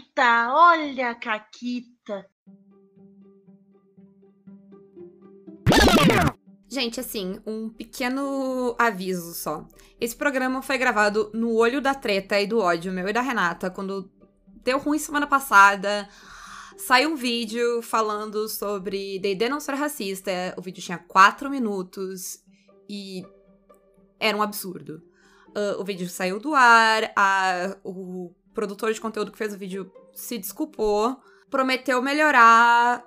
Caquita, 0.00 0.52
olha 0.52 1.10
a 1.10 1.14
Caquita. 1.14 2.26
Gente, 6.68 7.00
assim, 7.00 7.38
um 7.46 7.68
pequeno 7.68 8.74
aviso 8.78 9.34
só. 9.34 9.66
Esse 10.00 10.16
programa 10.16 10.62
foi 10.62 10.78
gravado 10.78 11.30
no 11.34 11.54
olho 11.54 11.80
da 11.80 11.94
treta 11.94 12.40
e 12.40 12.46
do 12.46 12.60
ódio 12.60 12.92
meu 12.92 13.08
e 13.08 13.12
da 13.12 13.20
Renata, 13.20 13.70
quando 13.70 14.10
deu 14.64 14.78
ruim 14.78 14.98
semana 14.98 15.26
passada. 15.26 16.08
Saiu 16.78 17.10
um 17.10 17.16
vídeo 17.16 17.82
falando 17.82 18.48
sobre 18.48 19.18
D&D 19.18 19.48
não 19.48 19.60
ser 19.60 19.74
racista. 19.74 20.30
O 20.56 20.62
vídeo 20.62 20.82
tinha 20.82 20.98
quatro 20.98 21.50
minutos 21.50 22.42
e 22.88 23.22
era 24.18 24.36
um 24.36 24.42
absurdo. 24.42 25.02
Uh, 25.48 25.80
o 25.80 25.84
vídeo 25.84 26.08
saiu 26.08 26.38
do 26.38 26.54
ar, 26.54 27.12
a, 27.16 27.76
o 27.82 28.32
produtor 28.54 28.92
de 28.92 29.00
conteúdo 29.00 29.32
que 29.32 29.38
fez 29.38 29.54
o 29.54 29.58
vídeo 29.58 29.92
se 30.12 30.38
desculpou, 30.38 31.16
prometeu 31.50 32.00
melhorar, 32.02 33.04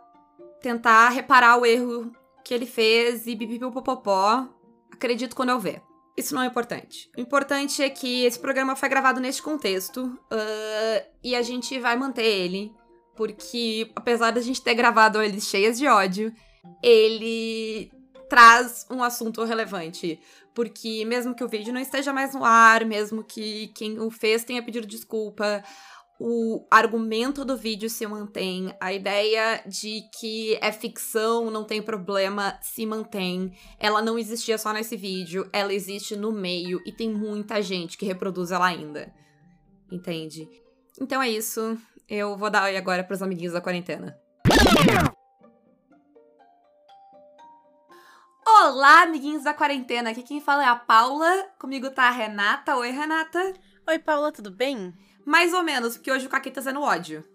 tentar 0.61 1.09
reparar 1.09 1.57
o 1.57 1.65
erro 1.65 2.11
que 2.43 2.53
ele 2.53 2.65
fez 2.65 3.27
e 3.27 3.35
bipipopopó. 3.35 4.47
Acredito 4.91 5.35
quando 5.35 5.49
eu 5.49 5.59
ver. 5.59 5.81
Isso 6.15 6.35
não 6.35 6.43
é 6.43 6.45
importante. 6.45 7.09
O 7.17 7.21
importante 7.21 7.81
é 7.81 7.89
que 7.89 8.23
esse 8.23 8.37
programa 8.37 8.75
foi 8.75 8.87
gravado 8.87 9.19
neste 9.19 9.41
contexto 9.41 10.05
uh, 10.05 11.05
e 11.23 11.35
a 11.35 11.41
gente 11.41 11.79
vai 11.79 11.95
manter 11.95 12.25
ele, 12.25 12.71
porque 13.15 13.91
apesar 13.95 14.31
da 14.31 14.41
gente 14.41 14.61
ter 14.61 14.75
gravado 14.75 15.21
ele 15.21 15.41
cheias 15.41 15.77
de 15.77 15.87
ódio, 15.87 16.31
ele 16.83 17.91
traz 18.29 18.85
um 18.89 19.03
assunto 19.03 19.43
relevante. 19.43 20.19
Porque 20.53 21.03
mesmo 21.05 21.35
que 21.35 21.43
o 21.43 21.47
vídeo 21.47 21.73
não 21.73 21.81
esteja 21.81 22.13
mais 22.13 22.33
no 22.33 22.43
ar, 22.43 22.85
mesmo 22.85 23.23
que 23.23 23.67
quem 23.69 23.99
o 23.99 24.09
fez 24.11 24.43
tenha 24.43 24.61
pedido 24.61 24.85
desculpa, 24.85 25.63
o 26.19 26.65
argumento 26.69 27.43
do 27.43 27.57
vídeo 27.57 27.89
se 27.89 28.05
mantém, 28.05 28.73
a 28.79 28.93
ideia 28.93 29.63
de 29.65 30.03
que 30.17 30.57
é 30.61 30.71
ficção, 30.71 31.49
não 31.49 31.65
tem 31.65 31.81
problema, 31.81 32.57
se 32.61 32.85
mantém. 32.85 33.51
Ela 33.79 34.01
não 34.01 34.17
existia 34.17 34.57
só 34.57 34.71
nesse 34.71 34.95
vídeo, 34.95 35.49
ela 35.51 35.73
existe 35.73 36.15
no 36.15 36.31
meio 36.31 36.81
e 36.85 36.91
tem 36.91 37.09
muita 37.11 37.61
gente 37.61 37.97
que 37.97 38.05
reproduz 38.05 38.51
ela 38.51 38.67
ainda. 38.67 39.13
Entende? 39.91 40.47
Então 41.01 41.21
é 41.21 41.29
isso. 41.29 41.77
Eu 42.07 42.37
vou 42.37 42.49
dar 42.49 42.65
oi 42.65 42.77
agora 42.77 43.03
pros 43.03 43.21
amiguinhos 43.21 43.53
da 43.53 43.61
quarentena. 43.61 44.22
Olá, 48.65 49.01
amiguinhos 49.01 49.43
da 49.43 49.53
quarentena. 49.53 50.11
Aqui 50.11 50.23
quem 50.23 50.39
fala 50.39 50.63
é 50.63 50.67
a 50.67 50.75
Paula. 50.77 51.49
Comigo 51.59 51.89
tá 51.89 52.03
a 52.03 52.11
Renata. 52.11 52.77
Oi, 52.77 52.91
Renata. 52.91 53.53
Oi, 53.85 53.99
Paula, 53.99 54.31
tudo 54.31 54.49
bem? 54.49 54.93
Mais 55.25 55.53
ou 55.53 55.61
menos, 55.61 55.97
porque 55.97 56.09
hoje 56.09 56.27
o 56.27 56.29
Caquetas 56.29 56.65
é 56.65 56.71
no 56.71 56.81
ódio. 56.81 57.27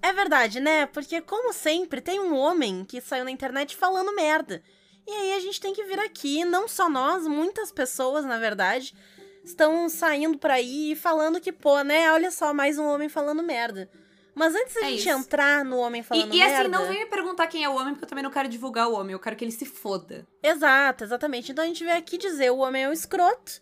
É 0.00 0.12
verdade, 0.12 0.60
né? 0.60 0.86
Porque, 0.86 1.20
como 1.20 1.52
sempre, 1.52 2.00
tem 2.00 2.20
um 2.20 2.36
homem 2.36 2.84
que 2.84 3.00
saiu 3.00 3.24
na 3.24 3.32
internet 3.32 3.74
falando 3.74 4.14
merda. 4.14 4.62
E 5.04 5.10
aí 5.10 5.32
a 5.32 5.40
gente 5.40 5.60
tem 5.60 5.74
que 5.74 5.82
vir 5.82 5.98
aqui, 5.98 6.44
não 6.44 6.68
só 6.68 6.88
nós, 6.88 7.26
muitas 7.26 7.72
pessoas, 7.72 8.24
na 8.24 8.38
verdade, 8.38 8.94
estão 9.42 9.88
saindo 9.88 10.38
por 10.38 10.52
aí 10.52 10.92
e 10.92 10.96
falando 10.96 11.40
que, 11.40 11.50
pô, 11.50 11.82
né? 11.82 12.12
Olha 12.12 12.30
só, 12.30 12.54
mais 12.54 12.78
um 12.78 12.86
homem 12.86 13.08
falando 13.08 13.42
merda. 13.42 13.90
Mas 14.34 14.54
antes 14.54 14.74
da 14.74 14.80
é 14.80 14.84
gente 14.90 15.00
isso. 15.00 15.10
entrar 15.10 15.64
no 15.64 15.76
homem 15.76 16.02
falando 16.02 16.32
e, 16.32 16.38
merda... 16.38 16.52
E 16.52 16.56
assim, 16.56 16.68
não 16.68 16.86
vem 16.86 17.00
me 17.00 17.06
perguntar 17.06 17.46
quem 17.46 17.64
é 17.64 17.68
o 17.68 17.74
homem, 17.74 17.92
porque 17.92 18.04
eu 18.04 18.08
também 18.08 18.24
não 18.24 18.30
quero 18.30 18.48
divulgar 18.48 18.88
o 18.88 18.94
homem. 18.94 19.12
Eu 19.12 19.20
quero 19.20 19.36
que 19.36 19.44
ele 19.44 19.52
se 19.52 19.66
foda. 19.66 20.26
Exato, 20.42 21.04
exatamente. 21.04 21.52
Então 21.52 21.64
a 21.64 21.66
gente 21.66 21.84
veio 21.84 21.96
aqui 21.96 22.16
dizer 22.16 22.50
o 22.50 22.58
homem 22.58 22.84
é 22.84 22.88
um 22.88 22.92
escroto. 22.92 23.60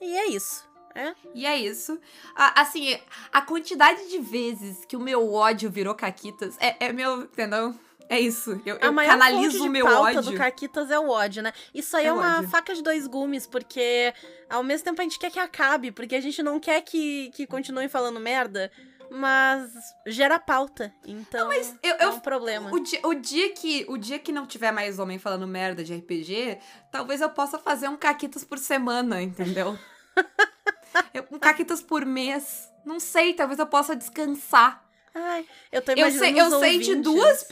E 0.00 0.16
é 0.16 0.26
isso. 0.28 0.68
É? 0.94 1.14
E 1.34 1.44
é 1.44 1.58
isso. 1.58 1.98
A, 2.36 2.60
assim, 2.60 2.96
a 3.32 3.42
quantidade 3.42 4.08
de 4.08 4.18
vezes 4.18 4.84
que 4.84 4.96
o 4.96 5.00
meu 5.00 5.32
ódio 5.32 5.68
virou 5.68 5.94
Caquitas 5.94 6.56
é, 6.60 6.86
é 6.86 6.92
meu, 6.92 7.22
entendeu? 7.22 7.74
É 8.08 8.20
isso. 8.20 8.60
Eu, 8.64 8.76
eu 8.76 8.94
canalizo 8.94 9.64
o 9.64 9.70
meu 9.70 9.86
ódio. 9.86 10.22
do 10.22 10.34
Caquitas 10.34 10.90
é 10.90 10.98
o 10.98 11.08
ódio, 11.08 11.42
né? 11.42 11.52
Isso 11.72 11.96
aí 11.96 12.04
é, 12.04 12.08
é 12.08 12.12
uma 12.12 12.38
ódio. 12.38 12.48
faca 12.48 12.74
de 12.74 12.82
dois 12.82 13.06
gumes, 13.06 13.46
porque 13.46 14.12
ao 14.48 14.62
mesmo 14.62 14.84
tempo 14.84 15.00
a 15.00 15.04
gente 15.04 15.18
quer 15.18 15.30
que 15.30 15.38
acabe, 15.38 15.90
porque 15.90 16.14
a 16.14 16.20
gente 16.20 16.42
não 16.42 16.60
quer 16.60 16.80
que, 16.82 17.30
que 17.34 17.46
continue 17.46 17.88
falando 17.88 18.20
merda 18.20 18.70
mas 19.14 19.94
gera 20.06 20.40
pauta. 20.40 20.92
Então, 21.06 21.40
não, 21.40 21.48
mas 21.48 21.74
eu, 21.82 21.94
é 21.96 22.08
um 22.08 22.18
problema. 22.18 22.70
O 22.72 22.80
dia, 22.80 23.00
o, 23.04 23.14
dia 23.14 23.52
que, 23.52 23.86
o 23.88 23.96
dia 23.96 24.18
que 24.18 24.32
não 24.32 24.44
tiver 24.44 24.72
mais 24.72 24.98
homem 24.98 25.18
falando 25.20 25.46
merda 25.46 25.84
de 25.84 25.94
RPG, 25.94 26.58
talvez 26.90 27.20
eu 27.20 27.30
possa 27.30 27.56
fazer 27.58 27.88
um 27.88 27.96
caquitas 27.96 28.42
por 28.42 28.58
semana, 28.58 29.22
entendeu? 29.22 29.78
um 31.30 31.38
caquitas 31.38 31.80
por 31.80 32.04
mês. 32.04 32.68
Não 32.84 32.98
sei, 32.98 33.34
talvez 33.34 33.60
eu 33.60 33.66
possa 33.66 33.94
descansar. 33.94 34.84
Ai, 35.14 35.46
eu 35.70 35.80
tô 35.80 35.92
imaginando 35.92 36.26
Eu 36.26 36.50
sei, 36.58 36.58
eu 36.58 36.60
sei 36.60 36.78
de 36.80 36.96
duas... 36.96 37.46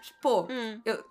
Tipo, 0.00 0.46
hum. 0.48 0.80
eu, 0.84 1.04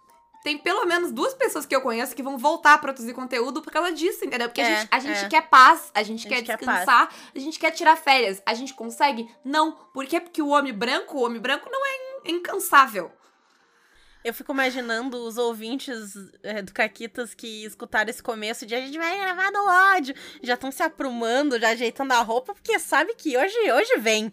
tem 0.43 0.57
pelo 0.57 0.85
menos 0.85 1.11
duas 1.11 1.33
pessoas 1.33 1.65
que 1.65 1.75
eu 1.75 1.81
conheço 1.81 2.15
que 2.15 2.23
vão 2.23 2.37
voltar 2.37 2.73
a 2.73 2.77
produzir 2.77 3.13
conteúdo 3.13 3.61
por 3.61 3.71
causa 3.71 3.91
disso, 3.91 4.23
entendeu? 4.23 4.47
Porque 4.47 4.61
é, 4.61 4.65
a 4.65 4.79
gente, 4.79 4.89
a 4.91 4.99
gente 4.99 5.25
é. 5.25 5.29
quer 5.29 5.49
paz, 5.49 5.91
a 5.93 6.01
gente, 6.03 6.27
a 6.27 6.35
gente 6.35 6.45
quer 6.45 6.57
descansar, 6.57 7.09
a 7.35 7.39
gente 7.39 7.59
quer 7.59 7.71
tirar 7.71 7.95
férias. 7.97 8.41
A 8.45 8.53
gente 8.53 8.73
consegue? 8.73 9.29
Não. 9.43 9.73
Por 9.93 10.05
quê? 10.05 10.19
Porque 10.19 10.41
o 10.41 10.49
homem 10.49 10.73
branco, 10.73 11.17
o 11.17 11.25
homem 11.25 11.41
branco 11.41 11.69
não 11.69 11.85
é 11.85 12.31
incansável. 12.31 13.11
Eu 14.23 14.33
fico 14.33 14.51
imaginando 14.51 15.17
os 15.17 15.37
ouvintes 15.37 16.13
é, 16.43 16.61
do 16.61 16.73
Caquitas 16.73 17.33
que 17.33 17.63
escutaram 17.65 18.09
esse 18.09 18.21
começo 18.21 18.65
de 18.65 18.75
a 18.75 18.81
gente 18.81 18.97
vai 18.97 19.17
gravar 19.17 19.51
no 19.51 19.65
ódio. 19.95 20.15
Já 20.43 20.53
estão 20.55 20.71
se 20.71 20.83
aprumando, 20.83 21.59
já 21.59 21.69
ajeitando 21.69 22.13
a 22.13 22.21
roupa, 22.21 22.53
porque 22.53 22.77
sabe 22.79 23.13
que 23.15 23.37
hoje, 23.37 23.55
hoje 23.71 23.97
vem. 23.97 24.31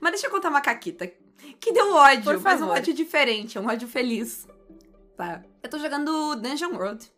Mas 0.00 0.12
deixa 0.12 0.26
eu 0.26 0.30
contar 0.30 0.50
uma 0.50 0.60
Caquita. 0.60 1.10
Que 1.60 1.72
deu 1.72 1.94
ódio, 1.94 2.40
mas 2.40 2.60
um 2.62 2.68
ódio 2.68 2.94
diferente, 2.94 3.58
um 3.58 3.66
ódio 3.66 3.88
feliz 3.88 4.46
tá? 5.16 5.42
Eu 5.62 5.70
tô 5.70 5.78
jogando 5.78 6.36
Dungeon 6.36 6.72
World, 6.72 7.10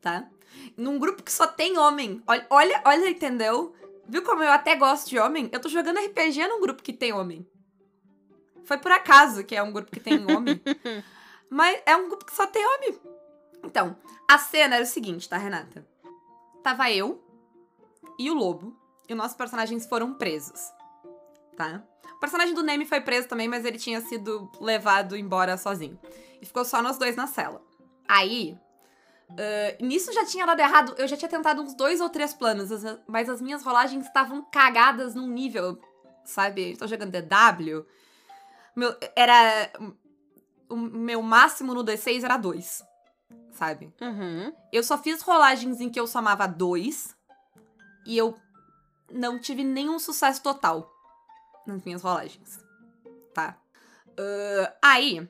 tá? 0.00 0.28
Num 0.76 0.98
grupo 0.98 1.22
que 1.22 1.32
só 1.32 1.46
tem 1.46 1.78
homem. 1.78 2.22
Olha, 2.26 2.46
olha, 2.50 2.82
olha, 2.84 3.10
entendeu? 3.10 3.74
Viu 4.06 4.22
como 4.22 4.42
eu 4.42 4.50
até 4.50 4.74
gosto 4.74 5.08
de 5.08 5.18
homem? 5.18 5.48
Eu 5.52 5.60
tô 5.60 5.68
jogando 5.68 5.98
RPG 6.00 6.46
num 6.48 6.60
grupo 6.60 6.82
que 6.82 6.92
tem 6.92 7.12
homem. 7.12 7.46
Foi 8.64 8.78
por 8.78 8.90
acaso 8.92 9.44
que 9.44 9.54
é 9.54 9.62
um 9.62 9.72
grupo 9.72 9.90
que 9.90 10.00
tem 10.00 10.18
homem. 10.30 10.60
Mas 11.48 11.80
é 11.86 11.96
um 11.96 12.08
grupo 12.08 12.24
que 12.24 12.34
só 12.34 12.46
tem 12.46 12.64
homem. 12.64 12.98
Então, 13.64 13.96
a 14.28 14.38
cena 14.38 14.76
era 14.76 14.84
o 14.84 14.86
seguinte, 14.86 15.28
tá, 15.28 15.36
Renata? 15.36 15.86
Tava 16.62 16.90
eu 16.90 17.22
e 18.18 18.30
o 18.30 18.34
lobo. 18.34 18.76
E 19.08 19.12
os 19.12 19.18
nossos 19.18 19.36
personagens 19.36 19.86
foram 19.86 20.14
presos. 20.14 20.72
Tá? 21.56 21.82
O 22.14 22.20
personagem 22.20 22.54
do 22.54 22.62
Neme 22.62 22.86
foi 22.86 23.00
preso 23.00 23.26
também, 23.26 23.48
mas 23.48 23.64
ele 23.64 23.78
tinha 23.78 24.00
sido 24.00 24.50
levado 24.60 25.16
embora 25.16 25.56
sozinho. 25.56 25.98
E 26.40 26.46
ficou 26.46 26.64
só 26.64 26.82
nós 26.82 26.98
dois 26.98 27.16
na 27.16 27.26
cela. 27.26 27.62
Aí, 28.08 28.58
uh, 29.30 29.84
nisso 29.84 30.12
já 30.12 30.24
tinha 30.24 30.46
dado 30.46 30.60
errado. 30.60 30.94
Eu 30.98 31.06
já 31.06 31.16
tinha 31.16 31.28
tentado 31.28 31.62
uns 31.62 31.74
dois 31.74 32.00
ou 32.00 32.08
três 32.08 32.32
planos, 32.32 32.70
mas 33.06 33.28
as 33.28 33.40
minhas 33.40 33.62
rolagens 33.62 34.06
estavam 34.06 34.42
cagadas 34.50 35.14
num 35.14 35.28
nível, 35.28 35.78
sabe? 36.24 36.72
Estou 36.72 36.88
jogando 36.88 37.12
DW. 37.12 37.86
Meu, 38.74 38.96
era. 39.14 39.70
O 40.68 40.76
meu 40.76 41.20
máximo 41.20 41.74
no 41.74 41.84
D6 41.84 42.22
era 42.22 42.36
dois, 42.36 42.82
sabe? 43.52 43.92
Uhum. 44.00 44.52
Eu 44.72 44.84
só 44.84 44.96
fiz 44.96 45.20
rolagens 45.20 45.80
em 45.80 45.90
que 45.90 45.98
eu 45.98 46.06
somava 46.06 46.46
dois 46.46 47.16
e 48.06 48.16
eu 48.16 48.38
não 49.10 49.38
tive 49.38 49.64
nenhum 49.64 49.98
sucesso 49.98 50.40
total 50.42 50.88
nas 51.66 51.82
minhas 51.84 52.02
rolagens, 52.02 52.60
tá? 53.34 53.56
Uh, 54.10 54.72
aí, 54.80 55.28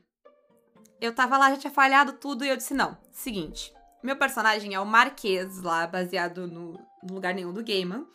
eu 1.00 1.14
tava 1.14 1.38
lá, 1.38 1.50
já 1.50 1.56
tinha 1.56 1.72
falhado 1.72 2.12
tudo, 2.14 2.44
e 2.44 2.48
eu 2.48 2.56
disse: 2.56 2.74
não, 2.74 2.96
seguinte. 3.10 3.72
Meu 4.02 4.16
personagem 4.16 4.74
é 4.74 4.80
o 4.80 4.86
Marquês, 4.86 5.60
lá, 5.62 5.86
baseado 5.86 6.46
no, 6.46 6.80
no 7.02 7.14
lugar 7.14 7.34
nenhum 7.34 7.52
do 7.52 7.62
game. 7.62 8.06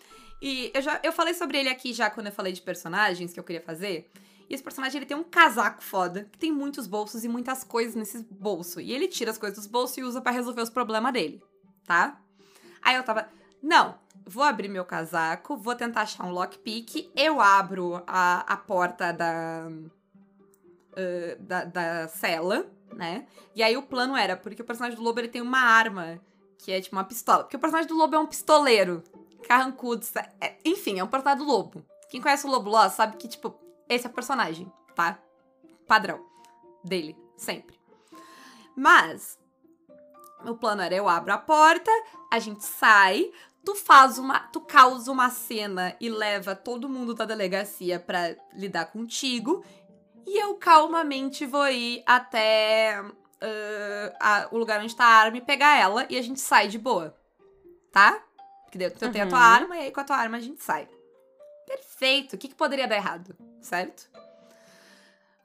E 0.41 0.71
eu 0.73 0.81
já 0.81 0.99
eu 1.03 1.11
falei 1.11 1.33
sobre 1.33 1.59
ele 1.59 1.69
aqui 1.69 1.93
já 1.93 2.09
quando 2.09 2.27
eu 2.27 2.33
falei 2.33 2.51
de 2.51 2.61
personagens 2.61 3.31
que 3.33 3.39
eu 3.39 3.43
queria 3.43 3.61
fazer. 3.61 4.11
E 4.49 4.53
esse 4.53 4.63
personagem 4.63 4.99
ele 4.99 5.05
tem 5.05 5.17
um 5.17 5.23
casaco 5.23 5.83
foda, 5.83 6.27
que 6.31 6.37
tem 6.37 6.51
muitos 6.51 6.85
bolsos 6.87 7.23
e 7.23 7.27
muitas 7.27 7.63
coisas 7.63 7.95
nesses 7.95 8.21
bolsos. 8.21 8.83
E 8.83 8.91
ele 8.91 9.07
tira 9.07 9.31
as 9.31 9.37
coisas 9.37 9.57
dos 9.57 9.67
bolsos 9.67 9.97
e 9.97 10.03
usa 10.03 10.21
para 10.21 10.31
resolver 10.31 10.61
os 10.61 10.69
problemas 10.69 11.13
dele, 11.13 11.41
tá? 11.83 12.19
Aí 12.81 12.95
eu 12.95 13.03
tava, 13.03 13.27
não, 13.61 13.95
vou 14.23 14.43
abrir 14.43 14.67
meu 14.67 14.85
casaco, 14.85 15.57
vou 15.57 15.75
tentar 15.75 16.01
achar 16.01 16.25
um 16.25 16.31
lockpick, 16.31 17.11
eu 17.15 17.41
abro 17.41 18.03
a, 18.05 18.41
a 18.41 18.57
porta 18.57 19.11
da, 19.11 19.67
uh, 20.91 21.43
da, 21.43 21.65
da 21.65 22.07
cela, 22.07 22.67
né? 22.93 23.27
E 23.55 23.63
aí 23.63 23.75
o 23.77 23.83
plano 23.83 24.15
era, 24.15 24.35
porque 24.35 24.61
o 24.61 24.65
personagem 24.65 24.97
do 24.97 25.03
lobo 25.03 25.19
ele 25.19 25.27
tem 25.27 25.41
uma 25.41 25.59
arma, 25.59 26.19
que 26.57 26.71
é 26.71 26.81
tipo 26.81 26.95
uma 26.95 27.03
pistola. 27.03 27.43
Porque 27.43 27.57
o 27.57 27.59
personagem 27.59 27.87
do 27.87 27.95
lobo 27.95 28.15
é 28.15 28.19
um 28.19 28.27
pistoleiro, 28.27 29.03
carrancudo, 29.47 30.05
é, 30.41 30.55
enfim, 30.65 30.99
é 30.99 31.03
um 31.03 31.07
personagem 31.07 31.45
do 31.45 31.51
lobo. 31.51 31.85
Quem 32.09 32.21
conhece 32.21 32.45
o 32.45 32.49
Lobo 32.49 32.69
Lost 32.69 32.95
sabe 32.95 33.17
que, 33.17 33.27
tipo, 33.27 33.59
esse 33.89 34.07
é 34.07 34.09
o 34.09 34.13
personagem, 34.13 34.71
tá? 34.95 35.19
Padrão 35.87 36.25
dele, 36.83 37.17
sempre. 37.35 37.77
Mas, 38.75 39.37
o 40.45 40.55
plano 40.55 40.81
era 40.81 40.95
eu 40.95 41.09
abro 41.09 41.33
a 41.33 41.37
porta, 41.37 41.91
a 42.31 42.39
gente 42.39 42.63
sai, 42.63 43.31
tu 43.63 43.75
faz 43.75 44.17
uma. 44.17 44.39
Tu 44.39 44.61
causa 44.61 45.11
uma 45.11 45.29
cena 45.29 45.95
e 45.99 46.09
leva 46.09 46.55
todo 46.55 46.87
mundo 46.87 47.13
da 47.13 47.25
delegacia 47.25 47.99
pra 47.99 48.35
lidar 48.53 48.85
contigo. 48.85 49.63
E 50.25 50.37
eu 50.41 50.55
calmamente 50.55 51.45
vou 51.45 51.67
ir 51.67 52.01
até 52.05 52.99
uh, 53.01 54.15
a- 54.19 54.47
o 54.51 54.57
lugar 54.57 54.81
onde 54.81 54.95
tá 54.95 55.05
a 55.05 55.15
arma 55.23 55.37
e 55.37 55.41
pegar 55.41 55.77
ela 55.77 56.05
e 56.09 56.17
a 56.17 56.21
gente 56.21 56.39
sai 56.39 56.67
de 56.67 56.77
boa. 56.79 57.15
Tá? 57.91 58.21
Porque 58.63 58.83
eu 58.83 58.91
tenho 58.91 59.25
a 59.25 59.29
tua 59.29 59.37
Uhum. 59.37 59.43
arma 59.43 59.77
e 59.77 59.79
aí 59.81 59.91
com 59.91 60.01
a 60.01 60.03
tua 60.03 60.17
arma 60.17 60.37
a 60.37 60.41
gente 60.41 60.61
sai. 60.63 60.87
Perfeito. 61.67 62.33
O 62.35 62.37
que, 62.37 62.47
que 62.49 62.55
poderia 62.55 62.87
dar 62.87 62.95
errado? 62.95 63.35
Certo? 63.61 64.09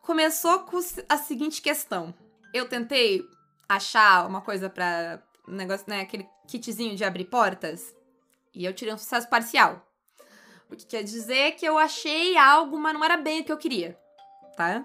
Começou 0.03 0.61
com 0.61 0.79
a 1.09 1.17
seguinte 1.17 1.61
questão. 1.62 2.15
Eu 2.53 2.69
tentei 2.69 3.23
achar 3.69 4.26
uma 4.26 4.41
coisa 4.41 4.69
pra. 4.69 5.23
Um 5.47 5.53
negócio, 5.55 5.85
né? 5.88 6.00
Aquele 6.00 6.29
kitzinho 6.47 6.97
de 6.97 7.05
abrir 7.05 7.25
portas. 7.26 7.94
E 8.55 8.65
eu 8.65 8.73
tirei 8.75 8.93
um 8.94 8.99
sucesso 8.99 9.29
parcial. 9.29 9.87
O 10.71 10.76
que 10.76 10.87
quer 10.87 11.03
dizer 11.03 11.53
que 11.53 11.67
eu 11.67 11.76
achei 11.79 12.37
algo, 12.37 12.79
mas 12.79 12.94
não 12.94 13.05
era 13.05 13.17
bem 13.17 13.41
o 13.41 13.44
que 13.44 13.53
eu 13.53 13.59
queria. 13.59 13.99
Tá? 14.61 14.85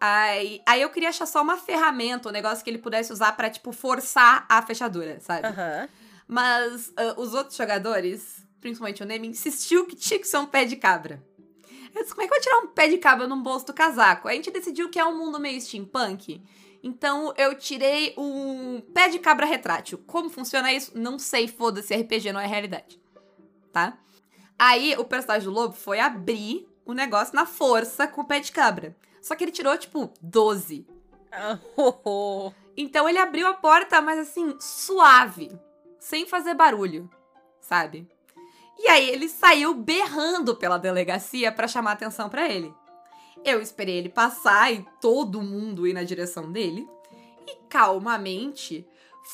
Aí, 0.00 0.60
aí 0.66 0.82
eu 0.82 0.90
queria 0.90 1.10
achar 1.10 1.26
só 1.26 1.40
uma 1.40 1.56
ferramenta, 1.56 2.28
um 2.28 2.32
negócio 2.32 2.64
que 2.64 2.68
ele 2.68 2.78
pudesse 2.78 3.12
usar 3.12 3.30
pra, 3.36 3.48
tipo, 3.48 3.70
forçar 3.70 4.44
a 4.48 4.60
fechadura, 4.62 5.20
sabe? 5.20 5.46
Aham. 5.46 5.88
Mas 6.26 6.92
ah, 6.96 7.14
os 7.16 7.34
outros 7.34 7.56
jogadores, 7.56 8.44
principalmente 8.60 9.00
o 9.00 9.06
Neme, 9.06 9.28
insistiu 9.28 9.86
que 9.86 9.94
tinha 9.94 10.18
que 10.18 10.26
ser 10.26 10.38
um 10.38 10.46
pé 10.46 10.64
de 10.64 10.74
cabra. 10.74 11.22
Eu 11.94 12.02
disse, 12.02 12.12
como 12.12 12.22
é 12.22 12.26
que 12.26 12.34
eu 12.34 12.36
vou 12.36 12.42
tirar 12.42 12.58
um 12.58 12.66
pé 12.74 12.88
de 12.88 12.98
cabra 12.98 13.28
num 13.28 13.40
bolso 13.40 13.66
do 13.66 13.72
casaco? 13.72 14.26
Aí 14.26 14.34
a 14.34 14.42
gente 14.42 14.50
decidiu 14.50 14.90
que 14.90 14.98
é 14.98 15.04
um 15.04 15.16
mundo 15.16 15.38
meio 15.38 15.60
steampunk. 15.60 16.42
Então 16.82 17.32
eu 17.38 17.54
tirei 17.54 18.12
um 18.18 18.80
pé 18.92 19.08
de 19.08 19.20
cabra 19.20 19.46
retrátil. 19.46 20.02
Como 20.04 20.28
funciona 20.28 20.72
isso? 20.72 20.90
Não 20.98 21.16
sei, 21.16 21.46
foda-se, 21.46 21.94
RPG 21.94 22.32
não 22.32 22.40
é 22.40 22.46
realidade. 22.46 23.00
Tá? 23.72 23.96
Aí 24.58 24.96
o 24.98 25.04
personagem 25.04 25.48
do 25.48 25.54
lobo 25.54 25.74
foi 25.74 26.00
abrir 26.00 26.66
o 26.84 26.92
negócio 26.92 27.34
na 27.34 27.46
força 27.46 28.06
com 28.06 28.20
o 28.20 28.26
pé 28.26 28.40
de 28.40 28.52
cabra. 28.52 28.96
Só 29.20 29.34
que 29.34 29.44
ele 29.44 29.52
tirou, 29.52 29.76
tipo, 29.76 30.12
12. 30.20 30.86
Ah. 31.32 31.58
Então 32.76 33.08
ele 33.08 33.18
abriu 33.18 33.46
a 33.46 33.54
porta, 33.54 34.00
mas 34.02 34.18
assim, 34.18 34.56
suave, 34.58 35.48
sem 36.00 36.26
fazer 36.26 36.54
barulho, 36.54 37.08
sabe? 37.60 38.08
E 38.76 38.88
aí 38.88 39.08
ele 39.08 39.28
saiu 39.28 39.72
berrando 39.74 40.56
pela 40.56 40.76
delegacia 40.76 41.52
pra 41.52 41.68
chamar 41.68 41.92
atenção 41.92 42.28
pra 42.28 42.48
ele. 42.48 42.74
Eu 43.44 43.60
esperei 43.60 43.98
ele 43.98 44.08
passar 44.08 44.72
e 44.72 44.84
todo 45.00 45.40
mundo 45.40 45.86
ir 45.86 45.92
na 45.92 46.02
direção 46.02 46.50
dele 46.50 46.88
e 47.46 47.56
calmamente 47.68 48.86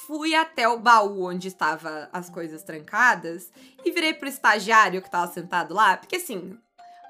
fui 0.06 0.34
até 0.34 0.68
o 0.68 0.78
baú 0.78 1.24
onde 1.24 1.48
estavam 1.48 2.08
as 2.12 2.28
coisas 2.28 2.62
trancadas 2.62 3.50
e 3.84 3.90
virei 3.90 4.12
pro 4.14 4.28
estagiário 4.28 5.02
que 5.02 5.10
tava 5.10 5.32
sentado 5.32 5.74
lá, 5.74 5.96
porque 5.96 6.16
assim, 6.16 6.58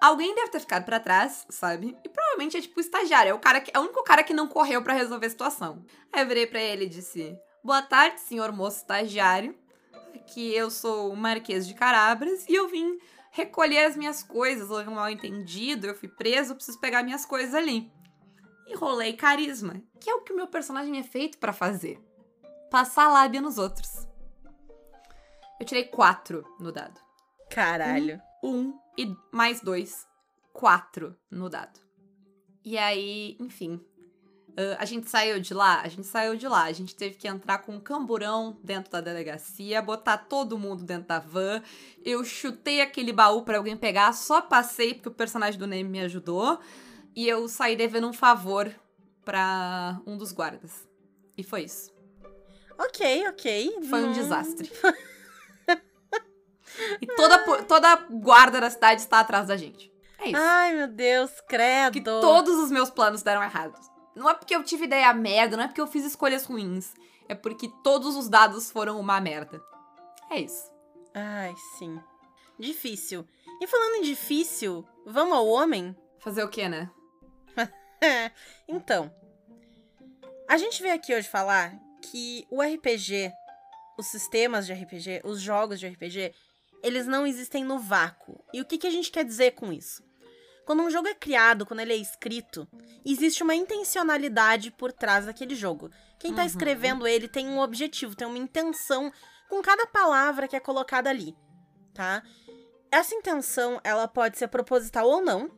alguém 0.01 0.35
deve 0.35 0.51
ter 0.51 0.61
ficado 0.61 0.85
pra 0.85 1.01
trás, 1.01 1.47
sabe? 1.51 1.97
E 2.05 2.09
provavelmente 2.09 2.57
é 2.57 2.61
tipo 2.61 2.79
o 2.79 2.81
estagiário, 2.81 3.31
é 3.31 3.35
o 3.35 3.39
cara 3.39 3.61
que 3.61 3.71
é 3.75 3.79
o 3.79 3.83
único 3.83 4.03
cara 4.03 4.23
que 4.23 4.35
não 4.35 4.49
correu 4.49 4.83
pra 4.83 4.95
resolver 4.95 5.27
a 5.27 5.31
situação. 5.31 5.85
Aí 6.13 6.23
eu 6.23 6.27
virei 6.27 6.47
pra 6.47 6.61
ele 6.61 6.87
e 6.87 6.89
disse: 6.89 7.37
"Boa 7.63 7.83
tarde, 7.83 8.21
senhor 8.21 8.51
moço 8.53 8.79
estagiário. 8.79 9.55
Aqui 10.15 10.55
eu 10.55 10.71
sou 10.71 11.13
o 11.13 11.17
Marquês 11.17 11.67
de 11.67 11.75
Carabras 11.75 12.49
e 12.49 12.55
eu 12.55 12.69
vim 12.69 12.99
recolher 13.33 13.85
as 13.85 13.97
minhas 13.97 14.23
coisas, 14.23 14.71
houve 14.71 14.89
um 14.89 14.95
mal 14.95 15.11
entendido, 15.11 15.87
eu 15.87 15.95
fui 15.95 16.09
preso, 16.09 16.53
eu 16.53 16.57
preciso 16.57 16.81
pegar 16.81 17.03
minhas 17.03 17.27
coisas 17.27 17.55
ali." 17.55 17.93
E 18.67 18.75
rolei 18.77 19.15
carisma, 19.15 19.83
que 20.01 20.09
é 20.09 20.15
o 20.15 20.21
que 20.23 20.33
o 20.33 20.37
meu 20.37 20.47
personagem 20.47 20.97
é 20.99 21.03
feito 21.03 21.39
pra 21.39 21.53
fazer. 21.53 22.01
Passar 22.71 23.09
lábia 23.09 23.41
nos 23.41 23.59
outros. 23.59 24.07
Eu 25.59 25.67
tirei 25.67 25.85
quatro 25.85 26.47
no 26.59 26.71
dado 26.71 26.99
Caralho. 27.51 28.23
um 28.43 28.73
e 28.99 29.15
mais 29.33 29.61
dois, 29.61 30.07
quatro 30.53 31.17
no 31.31 31.49
dado. 31.49 31.81
E 32.65 32.77
aí, 32.77 33.37
enfim. 33.41 33.81
a 34.79 34.85
gente 34.85 35.09
saiu 35.09 35.41
de 35.41 35.55
lá, 35.55 35.81
a 35.81 35.89
gente 35.89 36.07
saiu 36.07 36.37
de 36.37 36.47
lá, 36.47 36.65
a 36.65 36.73
gente 36.73 36.95
teve 36.95 37.15
que 37.17 37.27
entrar 37.27 37.59
com 37.59 37.73
um 37.77 37.81
camburão 37.81 38.59
dentro 38.63 38.93
da 38.93 39.01
delegacia, 39.01 39.81
botar 39.81 40.19
todo 40.19 40.59
mundo 40.59 40.85
dentro 40.85 41.09
da 41.09 41.19
van. 41.19 41.63
Eu 42.05 42.23
chutei 42.25 42.83
aquele 42.83 43.13
baú 43.13 43.43
pra 43.43 43.57
alguém 43.57 43.77
pegar, 43.77 44.13
só 44.13 44.43
passei 44.43 44.93
porque 44.93 45.09
o 45.09 45.15
personagem 45.15 45.59
do 45.59 45.67
Neme 45.67 45.89
me 45.89 46.01
ajudou. 46.01 46.59
E 47.17 47.27
eu 47.27 47.49
saí 47.49 47.75
devendo 47.75 48.09
um 48.09 48.13
favor 48.13 48.71
pra 49.25 50.01
um 50.07 50.17
dos 50.19 50.31
guardas. 50.33 50.87
E 51.37 51.43
foi 51.43 51.63
isso. 51.63 51.91
Ok, 52.79 53.29
ok. 53.29 53.79
Foi 53.89 54.01
um 54.03 54.07
Não- 54.07 54.13
desastre. 54.13 54.71
e 57.01 57.07
toda, 57.07 57.65
toda 57.65 57.97
guarda 58.11 58.61
da 58.61 58.71
cidade 58.71 59.01
está 59.01 59.21
atrás 59.21 59.49
da 59.49 59.57
gente. 59.57 59.91
É 60.19 60.29
isso. 60.29 60.41
Ai, 60.41 60.75
meu 60.75 60.89
Deus, 60.89 61.31
credo. 61.49 61.93
que 61.93 62.01
todos 62.01 62.59
os 62.59 62.71
meus 62.71 62.91
planos 62.91 63.23
deram 63.23 63.43
errados. 63.43 63.81
Não 64.15 64.29
é 64.29 64.35
porque 64.35 64.55
eu 64.55 64.63
tive 64.63 64.85
ideia 64.85 65.13
merda, 65.15 65.57
não 65.57 65.65
é 65.65 65.67
porque 65.67 65.81
eu 65.81 65.87
fiz 65.87 66.05
escolhas 66.05 66.45
ruins. 66.45 66.93
É 67.29 67.35
porque 67.35 67.71
todos 67.83 68.17
os 68.17 68.29
dados 68.29 68.71
foram 68.71 68.99
uma 68.99 69.21
merda. 69.21 69.63
É 70.31 70.41
isso. 70.41 70.71
Ai, 71.15 71.55
sim. 71.79 71.99
Difícil. 72.59 73.27
E 73.61 73.67
falando 73.67 73.97
em 73.97 74.03
difícil, 74.03 74.87
vamos 75.07 75.37
ao 75.37 75.47
homem? 75.47 75.97
Fazer 76.19 76.43
o 76.43 76.49
quê, 76.49 76.69
né? 76.69 76.91
então, 78.69 79.13
a 80.49 80.57
gente 80.57 80.83
veio 80.83 80.95
aqui 80.95 81.15
hoje 81.15 81.29
falar 81.29 81.73
que 82.03 82.45
o 82.51 82.61
RPG, 82.61 83.33
os 83.97 84.07
sistemas 84.07 84.67
de 84.67 84.73
RPG, 84.73 85.21
os 85.25 85.41
jogos 85.41 85.79
de 85.79 85.87
RPG, 85.87 86.35
eles 86.83 87.07
não 87.07 87.27
existem 87.27 87.65
no 87.65 87.79
vácuo. 87.79 88.43
E 88.53 88.61
o 88.61 88.65
que, 88.65 88.79
que 88.79 88.87
a 88.87 88.91
gente 88.91 89.11
quer 89.11 89.25
dizer 89.25 89.53
com 89.53 89.73
isso? 89.73 90.03
Quando 90.67 90.83
um 90.83 90.91
jogo 90.91 91.09
é 91.09 91.15
criado, 91.15 91.67
quando 91.67 91.81
ele 91.81 91.93
é 91.93 91.97
escrito, 91.97 92.69
existe 93.05 93.43
uma 93.43 93.55
intencionalidade 93.55 94.71
por 94.71 94.93
trás 94.93 95.27
daquele 95.27 95.55
jogo. 95.55 95.91
Quem 96.19 96.33
tá 96.33 96.43
Uhum. 96.43 96.47
escrevendo 96.47 97.07
ele 97.07 97.27
tem 97.29 97.49
um 97.49 97.59
objetivo, 97.59 98.15
tem 98.15 98.27
uma 98.27 98.39
intenção 98.39 99.13
com 99.49 99.61
cada 99.63 99.87
palavra 99.87 100.47
que 100.47 100.55
é 100.55 100.61
colocada 100.61 101.11
ali, 101.11 101.35
tá? 101.93 102.23
Essa 102.93 103.15
intenção, 103.15 103.81
ela 103.83 104.07
pode 104.07 104.39
ser 104.39 104.49
proposital 104.49 105.09
ou 105.09 105.21
não. 105.23 105.51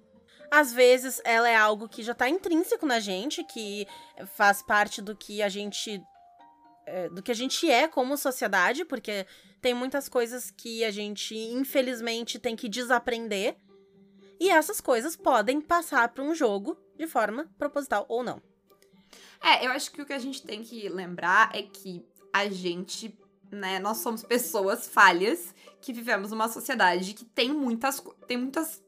Às 0.50 0.72
vezes, 0.72 1.20
ela 1.24 1.48
é 1.48 1.56
algo 1.56 1.88
que 1.88 2.02
já 2.02 2.14
tá 2.14 2.28
intrínseco 2.28 2.84
na 2.84 3.00
gente, 3.00 3.42
que 3.42 3.86
faz 4.36 4.62
parte 4.62 5.00
do 5.00 5.16
que 5.16 5.42
a 5.42 5.48
gente 5.48 6.02
é, 6.87 7.08
do 7.08 7.23
que 7.23 7.31
a 7.31 7.34
gente 7.34 7.70
é 7.70 7.88
como 7.88 8.17
sociedade, 8.17 8.84
porque 8.84 9.26
tem 9.61 9.75
muitas 9.75 10.08
coisas 10.08 10.50
que 10.50 10.84
a 10.84 10.90
gente, 10.90 11.37
infelizmente, 11.37 12.38
tem 12.38 12.56
que 12.56 12.69
desaprender. 12.69 13.56
E 14.40 14.50
essas 14.50 14.81
coisas 14.81 15.14
podem 15.14 15.61
passar 15.61 16.08
para 16.08 16.24
um 16.24 16.34
jogo 16.34 16.77
de 16.96 17.06
forma 17.06 17.48
proposital 17.56 18.05
ou 18.08 18.24
não. 18.24 18.43
É, 19.43 19.67
eu 19.67 19.70
acho 19.70 19.91
que 19.93 20.03
o 20.03 20.06
que 20.06 20.12
a 20.12 20.19
gente 20.19 20.43
tem 20.43 20.62
que 20.62 20.89
lembrar 20.89 21.51
é 21.55 21.62
que 21.62 22.05
a 22.32 22.48
gente, 22.48 23.17
né, 23.51 23.79
nós 23.79 23.98
somos 23.98 24.22
pessoas 24.22 24.89
falhas 24.89 25.55
que 25.81 25.93
vivemos 25.93 26.31
numa 26.31 26.48
sociedade 26.48 27.12
que 27.12 27.24
tem 27.24 27.53
muitas, 27.53 28.03
tem 28.27 28.36
muitas 28.36 28.82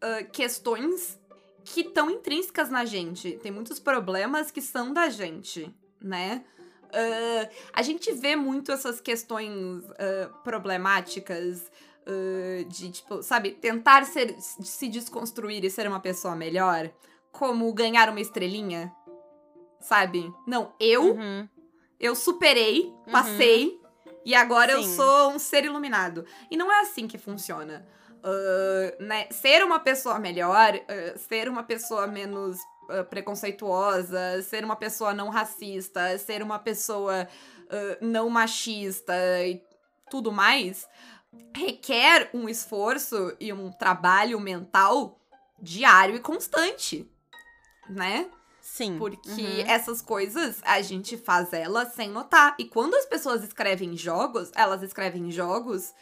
ah, 0.00 0.22
questões 0.24 1.18
que 1.64 1.80
estão 1.80 2.10
intrínsecas 2.10 2.70
na 2.70 2.84
gente. 2.84 3.32
Tem 3.42 3.50
muitos 3.50 3.78
problemas 3.78 4.50
que 4.50 4.62
são 4.62 4.92
da 4.92 5.08
gente, 5.08 5.74
né? 6.00 6.44
Ah, 6.92 7.48
a 7.74 7.82
gente 7.82 8.12
vê 8.12 8.36
muito 8.36 8.70
essas 8.72 9.00
questões 9.00 9.84
ah, 9.98 10.28
problemáticas 10.44 11.70
ah, 12.06 12.64
de, 12.68 12.90
tipo, 12.90 13.22
sabe, 13.22 13.52
tentar 13.52 14.04
ser, 14.04 14.34
se 14.40 14.88
desconstruir 14.88 15.64
e 15.64 15.70
ser 15.70 15.86
uma 15.86 16.00
pessoa 16.00 16.34
melhor, 16.36 16.90
como 17.32 17.72
ganhar 17.72 18.08
uma 18.08 18.20
estrelinha, 18.20 18.92
sabe? 19.80 20.32
Não, 20.46 20.72
eu, 20.80 21.14
Uhum. 21.14 21.48
eu 22.00 22.14
superei, 22.14 22.92
passei, 23.12 23.78
e 24.24 24.34
agora 24.34 24.72
eu 24.72 24.82
Sim. 24.82 24.96
sou 24.96 25.30
um 25.32 25.38
ser 25.38 25.64
iluminado. 25.64 26.24
E 26.50 26.56
não 26.56 26.72
é 26.72 26.80
assim 26.80 27.06
que 27.06 27.18
funciona. 27.18 27.86
Né? 28.98 29.28
Ser 29.30 29.62
uma 29.62 29.78
pessoa 29.78 30.18
melhor, 30.18 30.72
ser 31.16 31.48
uma 31.48 31.62
pessoa 31.62 32.08
menos 32.08 32.58
preconceituosa, 33.10 34.42
ser 34.42 34.64
uma 34.64 34.76
pessoa 34.76 35.12
não 35.14 35.28
racista, 35.28 36.16
ser 36.18 36.42
uma 36.42 36.58
pessoa 36.58 37.28
ah, 37.70 37.98
não 38.00 38.28
machista 38.30 39.14
e 39.44 39.62
tudo 40.10 40.30
mais, 40.30 40.86
requer 41.54 42.30
um 42.32 42.48
esforço 42.48 43.34
e 43.40 43.52
um 43.52 43.70
trabalho 43.72 44.38
mental 44.38 45.18
diário 45.60 46.14
e 46.14 46.20
constante, 46.20 47.10
né? 47.88 48.28
Sim. 48.60 48.98
Porque 48.98 49.30
Uhum. 49.30 49.64
essas 49.66 50.02
coisas 50.02 50.60
a 50.64 50.80
gente 50.82 51.16
faz 51.16 51.52
elas 51.52 51.94
sem 51.94 52.10
notar. 52.10 52.54
E 52.58 52.64
quando 52.66 52.94
as 52.94 53.06
pessoas 53.06 53.42
escrevem 53.42 53.96
jogos, 53.96 54.50
elas 54.54 54.82
escrevem 54.82 55.30
jogos 55.30 55.94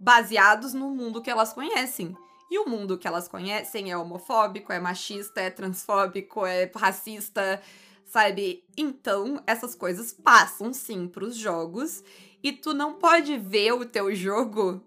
baseados 0.00 0.72
no 0.72 0.90
mundo 0.90 1.20
que 1.20 1.30
elas 1.30 1.52
conhecem. 1.52 2.16
E 2.52 2.58
o 2.58 2.68
mundo 2.68 2.98
que 2.98 3.08
elas 3.08 3.26
conhecem 3.26 3.90
é 3.90 3.96
homofóbico, 3.96 4.70
é 4.74 4.78
machista, 4.78 5.40
é 5.40 5.48
transfóbico, 5.48 6.44
é 6.44 6.70
racista, 6.76 7.62
sabe? 8.04 8.62
Então, 8.76 9.42
essas 9.46 9.74
coisas 9.74 10.12
passam 10.12 10.70
sim 10.70 11.08
pros 11.08 11.34
jogos. 11.34 12.04
e 12.42 12.52
tu 12.52 12.74
não 12.74 12.92
pode 12.92 13.38
ver 13.38 13.72
o 13.72 13.86
teu 13.86 14.14
jogo 14.14 14.84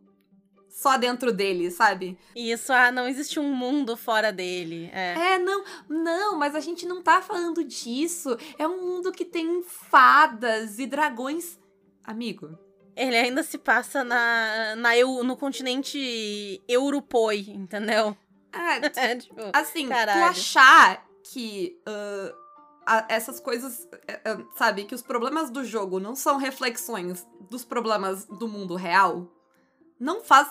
só 0.69 0.95
dentro 0.95 1.34
dele, 1.34 1.72
sabe? 1.72 2.19
Isso, 2.36 2.72
ah, 2.72 2.91
não 2.91 3.07
existe 3.07 3.39
um 3.39 3.51
mundo 3.51 3.98
fora 3.98 4.31
dele. 4.31 4.91
É. 4.93 5.15
É, 5.34 5.39
não, 5.39 5.63
não, 5.89 6.38
mas 6.38 6.53
a 6.53 6.60
gente 6.60 6.86
não 6.86 7.01
tá 7.01 7.19
falando 7.19 7.63
disso. 7.63 8.38
É 8.60 8.67
um 8.67 8.79
mundo 8.79 9.12
que 9.12 9.25
tem 9.25 9.63
fadas 9.63 10.77
e 10.77 10.86
dragões. 10.86 11.57
Amigo, 12.03 12.60
Ele 12.95 13.15
ainda 13.17 13.43
se 13.43 13.57
passa 13.57 14.03
na, 14.03 14.75
na 14.77 14.97
eu, 14.97 15.23
no 15.23 15.35
continente 15.35 16.63
Europoi, 16.67 17.45
entendeu? 17.49 18.15
ah, 18.53 18.77
É, 18.95 19.15
tipo, 19.17 19.35
assim, 19.53 19.89
Caralho. 19.89 20.19
tu 20.21 20.29
achar 20.29 21.05
que 21.23 21.77
ah, 21.85 22.33
a- 22.85 23.05
essas 23.09 23.39
coisas, 23.39 23.87
ah, 24.23 24.37
sabe, 24.55 24.85
que 24.85 24.95
os 24.95 25.01
problemas 25.01 25.49
do 25.49 25.63
jogo 25.65 25.99
não 25.99 26.15
são 26.15 26.37
reflexões 26.37 27.27
dos 27.49 27.65
problemas 27.65 28.25
do 28.25 28.47
mundo 28.47 28.75
real, 28.75 29.27
não 29.99 30.21
faz. 30.23 30.47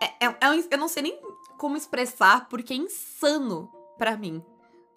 É, 0.00 0.26
é- 0.26 0.36
é 0.40 0.64
eu 0.70 0.78
não 0.78 0.88
sei 0.88 1.02
nem 1.04 1.18
como 1.56 1.76
expressar, 1.76 2.48
porque 2.48 2.72
é 2.74 2.76
insano 2.76 3.70
pra 3.96 4.16
mim. 4.16 4.44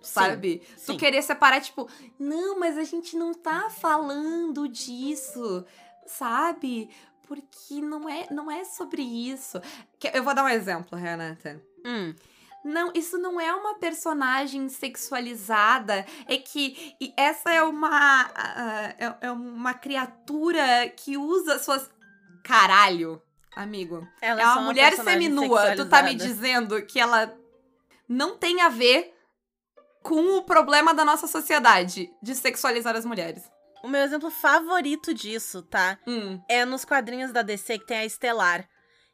Sabe? 0.03 0.63
sim. 0.75 0.93
Tu 0.93 0.97
querer 0.97 1.21
separar, 1.21 1.61
tipo, 1.61 1.87
não, 2.17 2.59
mas 2.59 2.75
a 2.75 2.83
gente 2.83 3.15
não 3.15 3.35
tá 3.35 3.69
falando 3.69 4.67
disso, 4.67 5.63
sabe? 6.05 6.89
Porque 7.27 7.81
não 7.81 8.09
é, 8.09 8.27
não 8.29 8.51
é 8.51 8.63
sobre 8.63 9.01
isso. 9.01 9.61
Eu 10.13 10.23
vou 10.23 10.33
dar 10.33 10.43
um 10.43 10.49
exemplo, 10.49 10.97
Renata. 10.97 11.61
Hum, 11.85 12.13
Não, 12.63 12.91
isso 12.93 13.17
não 13.17 13.39
é 13.39 13.53
uma 13.53 13.75
personagem 13.75 14.67
sexualizada. 14.69 16.05
É 16.27 16.37
que 16.37 16.95
essa 17.17 17.51
é 17.51 17.63
uma. 17.63 18.29
ah, 18.35 18.93
é, 18.99 19.27
é 19.27 19.31
uma 19.31 19.73
criatura 19.73 20.89
que 20.95 21.17
usa 21.17 21.57
suas. 21.59 21.89
Caralho, 22.43 23.21
amigo. 23.55 24.07
ela 24.21 24.41
É 24.41 24.45
uma 24.45 24.53
só 24.55 24.61
mulher 24.61 24.93
seminua. 24.95 25.75
Tu 25.75 25.87
tá 25.87 26.03
me 26.03 26.15
dizendo 26.15 26.81
que 26.85 26.99
ela 26.99 27.33
não 28.07 28.37
tem 28.37 28.61
a 28.61 28.69
ver 28.69 29.13
com 30.03 30.37
o 30.37 30.43
problema 30.43 30.93
da 30.93 31.05
nossa 31.05 31.27
sociedade 31.27 32.11
de 32.21 32.35
sexualizar 32.35 32.95
as 32.95 33.05
mulheres. 33.05 33.49
O 33.83 33.87
meu 33.87 34.01
exemplo 34.01 34.29
favorito 34.29 35.13
disso, 35.13 35.61
tá? 35.63 35.97
Hum. 36.07 36.39
É 36.47 36.65
nos 36.65 36.85
quadrinhos 36.85 37.31
da 37.31 37.41
DC 37.41 37.79
que 37.79 37.87
tem 37.87 37.97
a 37.97 38.05
Estelar. 38.05 38.67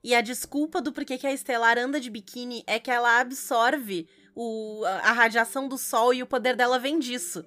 E 0.03 0.13
a 0.13 0.21
desculpa 0.21 0.81
do 0.81 0.93
porquê 0.93 1.17
que 1.17 1.27
a 1.27 1.33
Estelar 1.33 1.77
anda 1.77 1.99
de 1.99 2.09
biquíni 2.09 2.63
é 2.67 2.79
que 2.79 2.91
ela 2.91 3.19
absorve 3.19 4.07
o, 4.35 4.83
a 4.85 5.11
radiação 5.11 5.67
do 5.67 5.77
sol 5.77 6.13
e 6.13 6.21
o 6.21 6.27
poder 6.27 6.55
dela 6.55 6.77
vem 6.77 6.99
disso. 6.99 7.43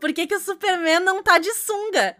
Por 0.00 0.12
que, 0.12 0.26
que 0.26 0.34
o 0.34 0.40
Superman 0.40 1.00
não 1.00 1.22
tá 1.22 1.38
de 1.38 1.52
sunga? 1.54 2.16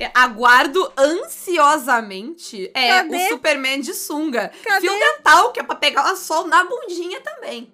É, 0.00 0.10
Aguardo 0.14 0.92
ansiosamente 0.96 2.70
é 2.72 2.88
Cadê? 2.88 3.16
o 3.16 3.28
Superman 3.28 3.80
de 3.80 3.94
sunga. 3.94 4.52
Cadê? 4.62 4.88
Fio 4.88 4.98
dental, 4.98 5.52
que 5.52 5.60
é 5.60 5.62
pra 5.62 5.74
pegar 5.74 6.12
o 6.12 6.16
sol 6.16 6.46
na 6.46 6.64
bundinha 6.64 7.20
também. 7.20 7.72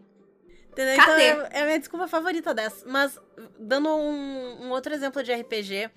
Entendeu? 0.75 0.97
Cadê? 0.97 1.29
Então 1.31 1.47
é, 1.47 1.49
é 1.53 1.63
a 1.63 1.67
minha 1.67 1.79
desculpa 1.79 2.09
favorita 2.09 2.53
dessa. 2.53 2.85
Mas, 2.87 3.19
dando 3.59 3.89
um, 3.89 4.67
um 4.67 4.71
outro 4.71 4.93
exemplo 4.93 5.23
de 5.23 5.33
RPG, 5.33 5.91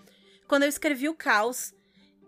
quando 0.48 0.64
eu 0.64 0.70
escrevi 0.70 1.10
o 1.10 1.16
Caos, 1.16 1.74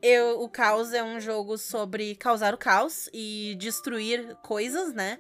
eu, 0.01 0.41
o 0.41 0.50
Caos 0.50 0.91
é 0.91 1.03
um 1.03 1.20
jogo 1.20 1.58
sobre 1.58 2.15
causar 2.15 2.53
o 2.53 2.58
caos 2.58 3.08
e 3.13 3.56
destruir 3.60 4.36
coisas, 4.41 4.94
né? 4.94 5.20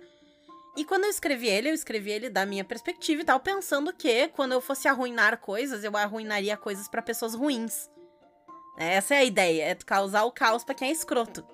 E 0.75 0.85
quando 0.85 1.03
eu 1.03 1.09
escrevi 1.09 1.47
ele, 1.47 1.69
eu 1.69 1.73
escrevi 1.73 2.09
ele 2.09 2.29
da 2.29 2.45
minha 2.45 2.63
perspectiva 2.63 3.21
e 3.21 3.25
tal, 3.25 3.39
pensando 3.39 3.93
que 3.93 4.29
quando 4.29 4.53
eu 4.53 4.61
fosse 4.61 4.87
arruinar 4.87 5.37
coisas, 5.39 5.83
eu 5.83 5.95
arruinaria 5.95 6.55
coisas 6.55 6.87
pra 6.87 7.01
pessoas 7.01 7.33
ruins. 7.35 7.89
Essa 8.77 9.15
é 9.15 9.17
a 9.17 9.23
ideia, 9.25 9.63
é 9.63 9.75
causar 9.75 10.23
o 10.23 10.31
caos 10.31 10.63
pra 10.63 10.73
quem 10.73 10.89
é 10.89 10.91
escroto. 10.91 11.45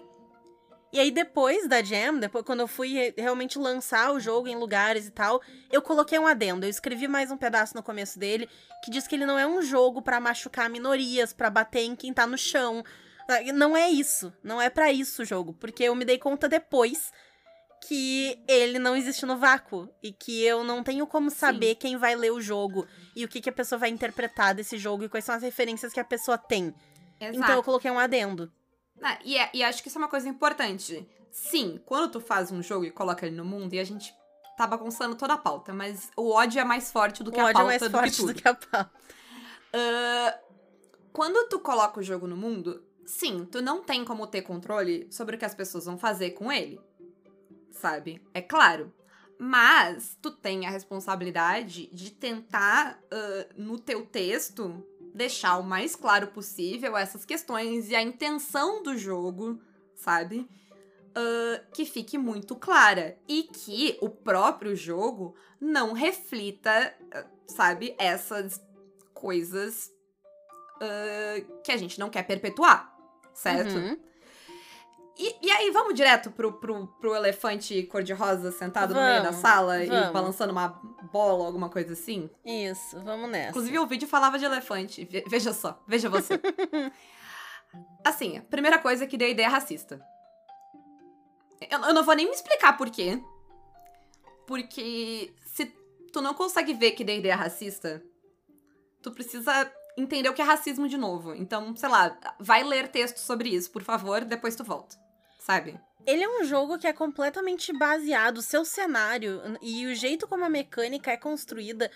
E 0.96 1.00
aí 1.00 1.12
depois 1.12 1.68
da 1.68 1.84
Jam, 1.84 2.20
depois 2.20 2.46
quando 2.46 2.62
eu 2.62 2.68
fui 2.68 2.94
re- 2.94 3.14
realmente 3.18 3.60
lançar 3.60 4.12
o 4.14 4.20
jogo 4.20 4.48
em 4.48 4.56
lugares 4.56 5.06
e 5.08 5.12
tal, 5.12 5.42
eu 5.70 5.82
coloquei 5.82 6.18
um 6.18 6.26
adendo. 6.26 6.66
Eu 6.66 6.70
escrevi 6.70 7.06
mais 7.08 7.30
um 7.32 7.38
pedaço 7.38 7.76
no 7.76 7.84
começo 7.84 8.18
dele 8.18 8.48
que 8.84 8.90
diz 8.90 9.06
que 9.06 9.16
ele 9.16 9.26
não 9.26 9.38
é 9.38 9.46
um 9.46 9.62
jogo 9.62 10.02
pra 10.02 10.20
machucar 10.22 10.70
minorias, 10.70 11.34
pra 11.34 11.50
bater 11.50 11.82
em 11.84 11.96
quem 11.96 12.14
tá 12.14 12.26
no 12.26 12.38
chão. 12.38 12.82
Ah, 13.28 13.42
Não 13.54 13.76
é 13.76 13.90
isso, 13.90 14.32
não 14.42 14.62
é 14.62 14.70
pra 14.70 14.92
isso 14.92 15.24
o 15.24 15.26
jogo, 15.26 15.54
porque 15.54 15.84
eu 15.84 15.96
me 15.96 16.06
dei 16.06 16.18
conta 16.18 16.48
depois 16.48 17.12
que 17.88 18.40
ele 18.48 18.80
não 18.80 18.96
existe 18.96 19.26
no 19.26 19.38
vácuo 19.38 19.90
e 20.02 20.12
que 20.12 20.44
eu 20.44 20.64
não 20.64 20.82
tenho 20.84 21.06
como 21.06 21.30
saber 21.30 21.76
quem 21.76 21.98
vai 21.98 22.16
ler 22.16 22.32
o 22.32 22.42
jogo 22.42 22.88
e 23.16 23.24
o 23.24 23.28
que, 23.28 23.42
que 23.42 23.50
a 23.50 23.54
pessoa 23.54 23.78
vai 23.78 23.90
interpretar 23.90 24.56
desse 24.56 24.78
jogo 24.78 25.04
e 25.04 25.10
quais 25.10 25.26
são 25.26 25.36
as 25.36 25.44
referências 25.44 25.94
que 25.94 26.00
a 26.00 26.04
pessoa 26.06 26.38
tem. 26.38 26.74
Exato. 27.20 27.38
Então 27.38 27.56
eu 27.56 27.64
coloquei 27.64 27.92
um 27.92 28.00
adendo. 28.00 28.52
Ah, 29.02 29.20
e, 29.24 29.38
é- 29.38 29.50
e 29.54 29.64
acho 29.64 29.82
que 29.82 29.90
isso 29.90 29.98
é 29.98 30.02
uma 30.02 30.08
coisa 30.08 30.28
importante. 30.28 31.08
Sim, 31.32 31.80
quando 31.86 32.14
tu 32.14 32.22
faz 32.22 32.52
um 32.52 32.62
jogo 32.64 32.86
e 32.86 32.92
coloca 32.92 33.26
ele 33.26 33.36
no 33.36 33.44
mundo, 33.46 33.74
e 33.74 33.80
a 33.80 33.84
gente 33.84 34.14
tá 34.58 34.66
bagunçando 34.66 35.16
toda 35.16 35.34
a 35.34 35.38
pauta, 35.38 35.74
mas 35.74 36.10
o 36.16 36.32
ódio 36.32 36.60
é 36.60 36.64
mais 36.64 36.92
forte 36.92 37.22
do 37.24 37.32
que 37.32 37.38
o 37.38 37.42
a 37.42 37.46
ódio 37.50 37.62
é 37.62 37.64
pauta 37.64 37.68
mais 37.68 37.82
do 37.82 37.90
forte 37.92 38.12
que 38.12 38.18
tudo. 38.18 38.34
do 38.34 38.42
que 38.42 38.48
a 38.48 38.54
pauta. 38.54 38.92
Ah, 39.74 40.40
quando 41.12 41.48
tu 41.50 41.60
coloca 41.60 42.00
o 42.00 42.04
jogo 42.04 42.26
no 42.28 42.38
mundo, 42.38 42.82
sim, 43.06 43.46
tu 43.52 43.62
não 43.62 43.84
tem 43.84 44.06
como 44.06 44.26
ter 44.28 44.42
controle 44.44 45.08
sobre 45.12 45.36
o 45.36 45.40
que 45.40 45.46
as 45.46 45.54
pessoas 45.54 45.86
vão 45.86 45.98
fazer 45.98 46.32
com 46.32 46.52
ele. 46.52 46.80
Sabe? 47.72 48.22
É 48.34 48.42
claro. 48.42 48.94
Mas 49.38 50.18
tu 50.22 50.32
tem 50.32 50.66
a 50.66 50.70
responsabilidade 50.70 51.88
de 51.88 52.10
tentar, 52.12 52.98
ah, 53.12 53.48
no 53.58 53.78
teu 53.78 54.06
texto, 54.06 54.82
deixar 55.16 55.58
o 55.58 55.64
mais 55.64 55.96
claro 55.96 56.28
possível 56.28 56.98
essas 56.98 57.24
questões 57.24 57.90
e 57.90 57.96
a 57.96 58.02
intenção 58.02 58.84
do 58.84 58.98
jogo, 58.98 59.60
sabe? 59.96 60.48
Ah, 61.16 61.62
que 61.74 61.86
fique 61.86 62.18
muito 62.18 62.56
clara. 62.56 63.18
E 63.28 63.44
que 63.44 63.98
o 64.02 64.10
próprio 64.10 64.76
jogo 64.76 65.34
não 65.60 65.94
reflita, 65.94 66.94
ah, 67.14 67.26
sabe, 67.48 67.96
essas 67.98 68.62
coisas 69.14 69.90
ah, 70.82 71.62
que 71.64 71.72
a 71.72 71.78
gente 71.78 71.98
não 71.98 72.10
quer 72.10 72.24
perpetuar, 72.24 72.94
certo? 73.34 73.74
Uhum. 73.74 73.98
E, 75.18 75.48
e 75.48 75.50
aí, 75.52 75.72
vamos 75.72 75.94
direto 75.94 76.30
pro, 76.32 76.54
pro, 76.54 76.88
pro 77.00 77.16
elefante 77.16 77.84
cor-de-rosa 77.84 78.52
sentado 78.52 78.94
no 78.94 79.00
meio 79.02 79.18
da 79.24 79.30
Vamos, 79.30 79.40
sala 79.40 79.84
e 79.84 79.88
vamos. 79.88 80.10
balançando 80.12 80.52
uma 80.52 80.68
bola, 81.12 81.46
alguma 81.46 81.70
coisa 81.70 81.94
assim? 81.94 82.30
Isso, 82.44 83.00
vamos 83.02 83.30
nessa. 83.30 83.50
Inclusive, 83.52 83.80
o 83.80 83.88
vídeo 83.88 84.08
falava 84.08 84.38
de 84.38 84.44
elefante. 84.46 85.06
Ve- 85.06 85.24
veja 85.30 85.54
só, 85.54 85.82
veja 85.88 86.10
você. 86.10 86.34
assim, 88.04 88.38
a 88.38 88.42
primeira 88.42 88.78
coisa 88.78 89.06
é 89.06 89.08
que 89.08 89.18
D&D 89.18 89.42
é 89.42 89.48
racista. 89.48 90.02
Eu, 91.72 91.80
eu 91.80 91.94
não 91.94 92.04
vou 92.04 92.14
nem 92.16 92.26
me 92.28 92.34
explicar 92.34 92.78
por 92.78 92.90
quê. 92.90 93.22
Porque 94.46 95.34
se 95.46 95.66
tu 96.12 96.22
não 96.22 96.34
consegue 96.34 96.74
ver 96.74 96.92
que 96.92 97.04
D&D 97.04 97.28
é 97.30 97.34
racista, 97.34 98.04
tu 99.02 99.12
precisa 99.12 99.72
entender 99.98 100.28
o 100.30 100.34
que 100.34 100.42
é 100.42 100.46
racismo 100.46 100.88
de 100.90 100.98
novo. 100.98 101.34
Então, 101.34 101.74
sei 101.76 101.88
lá, 101.90 102.18
vai 102.40 102.64
ler 102.64 102.90
texto 102.90 103.18
sobre 103.18 103.50
isso, 103.50 103.72
por 103.72 103.82
favor, 103.82 104.26
depois 104.26 104.56
tu 104.56 104.64
volta. 104.64 105.05
Sabe? 105.46 105.80
Ele 106.08 106.24
é 106.24 106.30
um 106.42 106.44
jogo 106.44 106.80
que 106.80 106.88
é 106.88 106.94
completamente 106.94 107.72
baseado, 107.72 108.40
o 108.40 108.42
seu 108.42 108.66
cenário 108.66 109.42
e 109.62 109.86
o 109.86 109.94
jeito 109.94 110.28
como 110.28 110.44
a 110.44 110.50
mecânica 110.50 111.12
é 111.12 111.18
construída 111.18 111.92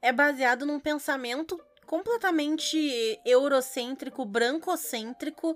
é 0.00 0.10
baseado 0.10 0.64
num 0.64 0.80
pensamento 0.80 1.60
completamente 1.86 3.20
eurocêntrico, 3.24 4.24
brancocêntrico 4.24 5.54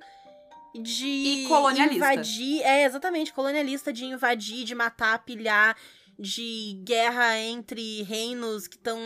de 0.75 1.07
E 1.07 1.49
colonialista. 1.49 1.97
invadir, 1.97 2.63
é 2.63 2.85
exatamente 2.85 3.33
colonialista 3.33 3.93
de 3.95 4.05
invadir, 4.05 4.65
de 4.65 4.75
matar, 4.75 5.25
pilhar, 5.25 5.75
de 6.19 6.83
guerra 6.85 7.39
entre 7.39 8.03
reinos 8.03 8.69
que 8.69 8.77
estão 8.77 8.99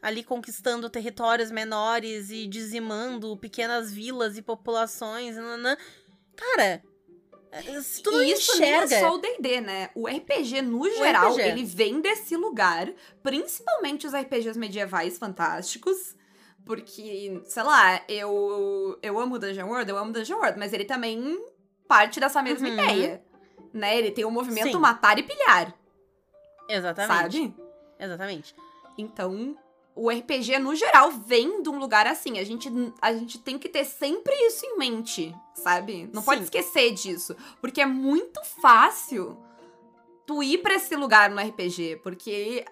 ali 0.00 0.24
conquistando 0.24 0.88
territórios 0.88 1.50
menores 1.50 2.30
e 2.30 2.46
dizimando 2.46 3.36
pequenas 3.36 3.92
vilas 3.92 4.38
e 4.38 4.42
populações, 4.42 5.36
cara, 6.34 6.82
se 7.82 8.02
tu 8.02 8.10
não 8.10 8.22
e 8.22 8.32
isso 8.32 8.52
enxerga, 8.52 8.86
nem 8.86 8.96
é 8.96 9.00
só 9.00 9.14
o 9.14 9.18
D&D, 9.18 9.60
né? 9.60 9.90
O 9.94 10.06
RPG, 10.06 10.62
no 10.62 10.88
geral, 10.90 11.32
RPG. 11.32 11.48
ele 11.48 11.64
vem 11.64 12.00
desse 12.00 12.36
lugar. 12.36 12.88
Principalmente 13.22 14.06
os 14.06 14.12
RPGs 14.14 14.58
medievais 14.58 15.18
fantásticos. 15.18 16.14
Porque, 16.64 17.40
sei 17.46 17.62
lá, 17.62 18.00
eu, 18.08 18.98
eu 19.02 19.18
amo 19.18 19.38
Dungeon 19.38 19.66
World, 19.68 19.90
eu 19.90 19.96
amo 19.98 20.12
Dungeon 20.12 20.36
World. 20.38 20.58
Mas 20.58 20.72
ele 20.72 20.84
também 20.84 21.44
parte 21.88 22.20
dessa 22.20 22.40
mesma 22.42 22.68
Uhum. 22.68 22.74
ideia. 22.74 23.24
Né? 23.72 23.98
Ele 23.98 24.10
tem 24.10 24.24
o 24.24 24.30
movimento 24.30 24.72
Sim. 24.72 24.78
matar 24.78 25.18
e 25.18 25.22
pilhar, 25.22 25.72
exatamente, 26.68 27.36
sabe? 27.38 27.54
exatamente. 27.98 28.54
Então, 28.98 29.56
o 29.94 30.08
RPG, 30.08 30.58
no 30.58 30.74
geral, 30.74 31.10
vem 31.10 31.62
de 31.62 31.68
um 31.68 31.78
lugar 31.78 32.06
assim. 32.06 32.38
A 32.38 32.44
gente, 32.44 32.70
a 33.02 33.12
gente 33.12 33.38
tem 33.38 33.58
que 33.58 33.68
ter 33.68 33.84
sempre 33.84 34.34
isso 34.46 34.64
em 34.64 34.78
mente, 34.78 35.34
sabe? 35.54 36.08
Não 36.12 36.22
pode 36.22 36.40
Sim. 36.40 36.44
esquecer 36.44 36.92
disso. 36.92 37.36
Porque 37.60 37.80
é 37.80 37.86
muito 37.86 38.40
fácil 38.62 39.38
tu 40.26 40.42
ir 40.42 40.58
pra 40.58 40.74
esse 40.74 40.94
lugar 40.96 41.30
no 41.30 41.40
RPG. 41.40 42.00
Porque 42.02 42.64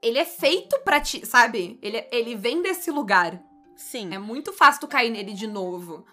ele 0.00 0.18
é 0.18 0.24
feito 0.24 0.78
pra 0.80 1.00
ti, 1.00 1.26
sabe? 1.26 1.78
Ele, 1.82 2.06
ele 2.10 2.34
vem 2.36 2.62
desse 2.62 2.90
lugar. 2.90 3.42
Sim. 3.74 4.14
É 4.14 4.18
muito 4.18 4.52
fácil 4.52 4.82
tu 4.82 4.88
cair 4.88 5.10
nele 5.10 5.32
de 5.32 5.46
novo. 5.46 6.06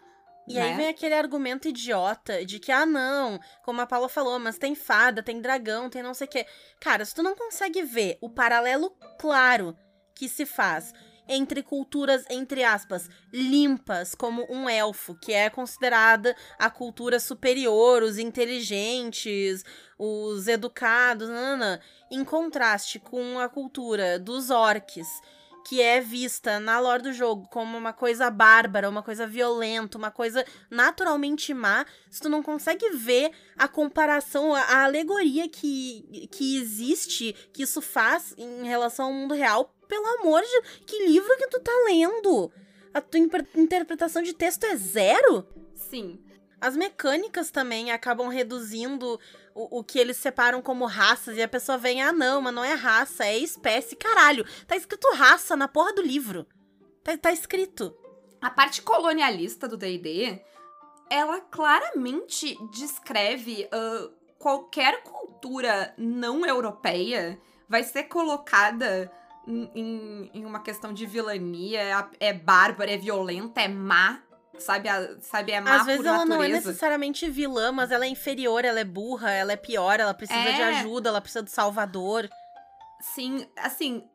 E 0.48 0.56
né? 0.56 0.62
aí 0.62 0.74
vem 0.76 0.88
aquele 0.90 1.16
argumento 1.16 1.68
idiota 1.70 2.44
de 2.46 2.60
que, 2.60 2.72
ah, 2.72 2.86
não, 2.86 3.40
como 3.64 3.80
a 3.80 3.88
Paula 3.88 4.10
falou, 4.10 4.38
mas 4.40 4.58
tem 4.58 4.76
fada, 4.76 5.24
tem 5.24 5.40
dragão, 5.40 5.90
tem 5.90 6.04
não 6.04 6.14
sei 6.14 6.28
o 6.28 6.30
quê. 6.30 6.46
Cara, 6.82 7.06
se 7.06 7.16
tu 7.16 7.24
não 7.24 7.36
consegue 7.36 7.82
ver 7.82 8.18
o 8.20 8.30
paralelo 8.30 8.94
claro 9.18 9.74
que 10.16 10.28
se 10.28 10.46
faz 10.46 10.94
entre 11.28 11.64
culturas, 11.64 12.26
entre 12.30 12.64
aspas, 12.64 13.10
limpas, 13.32 14.14
como 14.14 14.46
um 14.50 14.70
elfo, 14.70 15.16
que 15.16 15.32
é 15.32 15.50
considerada 15.50 16.36
a 16.60 16.70
cultura 16.70 17.20
superior, 17.20 18.04
os 18.04 18.18
inteligentes, 18.18 19.64
os 19.98 20.48
educados, 20.48 21.30
nanana, 21.30 21.80
em 22.12 22.24
contraste 22.24 23.00
com 23.00 23.40
a 23.40 23.48
cultura 23.48 24.20
dos 24.20 24.50
orcs, 24.50 25.08
que 25.64 25.82
é 25.82 26.02
vista 26.02 26.60
na 26.60 26.80
lore 26.80 27.04
do 27.04 27.14
jogo 27.14 27.48
como 27.50 27.78
uma 27.78 27.94
coisa 27.94 28.30
bárbara, 28.30 28.90
uma 28.90 29.02
coisa 29.02 29.26
violenta, 29.26 29.98
uma 29.98 30.12
coisa 30.12 30.46
naturalmente 30.70 31.54
má, 31.54 31.86
se 32.10 32.22
tu 32.22 32.30
não 32.30 32.44
consegue 32.44 32.90
ver 32.92 33.32
a 33.58 33.68
comparação, 33.68 34.54
a, 34.54 34.62
a 34.62 34.84
alegoria 34.84 35.48
que, 35.48 36.28
que 36.32 36.58
existe, 36.58 37.34
que 37.54 37.64
isso 37.64 37.82
faz 37.82 38.36
em 38.38 38.66
relação 38.66 39.06
ao 39.06 39.14
mundo 39.14 39.34
real, 39.34 39.74
pelo 39.88 40.06
amor 40.20 40.42
de 40.42 40.82
que 40.86 41.06
livro 41.06 41.38
que 41.38 41.48
tu 41.48 41.60
tá 41.60 41.72
lendo? 41.86 42.52
A 42.94 43.02
tua 43.02 43.20
interpretação 43.56 44.22
de 44.22 44.34
texto 44.34 44.66
é 44.66 44.76
zero? 44.76 45.48
Sim. 45.76 46.20
As 46.64 46.78
mecânicas 46.78 47.52
também 47.52 47.92
acabam 47.92 48.30
reduzindo 48.30 49.20
o, 49.54 49.80
o 49.80 49.84
que 49.84 50.00
eles 50.00 50.16
separam 50.16 50.62
como 50.62 50.86
raças 50.86 51.36
e 51.36 51.42
a 51.42 51.48
pessoa 51.48 51.78
vem, 51.78 52.02
ah, 52.02 52.14
não, 52.14 52.40
mas 52.42 52.54
não 52.54 52.64
é 52.64 52.74
raça, 52.74 53.26
é 53.26 53.38
espécie. 53.38 53.98
Caralho, 53.98 54.46
tá 54.66 54.78
escrito 54.78 55.06
raça 55.14 55.58
na 55.58 55.68
porra 55.68 55.92
do 55.94 56.02
livro. 56.02 56.48
Tá, 57.04 57.18
tá 57.18 57.34
escrito. 57.34 57.94
A 58.42 58.50
parte 58.50 58.82
colonialista 58.82 59.68
do 59.68 59.76
D&D, 59.76 60.42
ela 61.10 61.42
claramente 61.42 62.58
descreve 62.72 63.68
ah, 63.70 64.10
qualquer 64.40 65.04
cultura 65.04 65.94
não 65.98 66.46
europeia 66.46 67.38
vai 67.68 67.84
ser 67.84 68.04
colocada 68.04 69.12
em, 69.46 70.30
em- 70.34 70.46
uma 70.46 70.62
questão 70.62 70.94
de 70.94 71.06
vilania, 71.06 72.08
é 72.22 72.32
bárbara, 72.32 72.92
é 72.92 72.98
violenta, 72.98 73.60
é 73.62 73.68
má, 73.68 74.22
sabe? 74.58 74.88
A- 74.90 75.18
sabe 75.22 75.52
é 75.52 75.60
má 75.62 75.76
Às 75.82 75.86
vezes 75.86 76.06
ela 76.06 76.26
não 76.26 76.36
é 76.38 76.48
natureza. 76.48 76.68
necessariamente 76.70 77.30
vilã, 77.30 77.72
mas 77.72 77.92
ela 77.92 78.06
é 78.06 78.08
inferior, 78.08 78.64
ela 78.66 78.80
é 78.80 78.84
burra, 78.86 79.32
ela 79.32 79.52
é 79.54 79.58
pior, 79.58 80.00
ela 80.00 80.14
precisa 80.14 80.40
de 80.40 80.62
É. 80.62 80.80
ajuda, 80.80 81.10
ela 81.10 81.22
precisa 81.22 81.44
de 81.44 81.52
salvador. 81.52 82.30
Sim, 83.02 83.46
assim, 83.58 84.08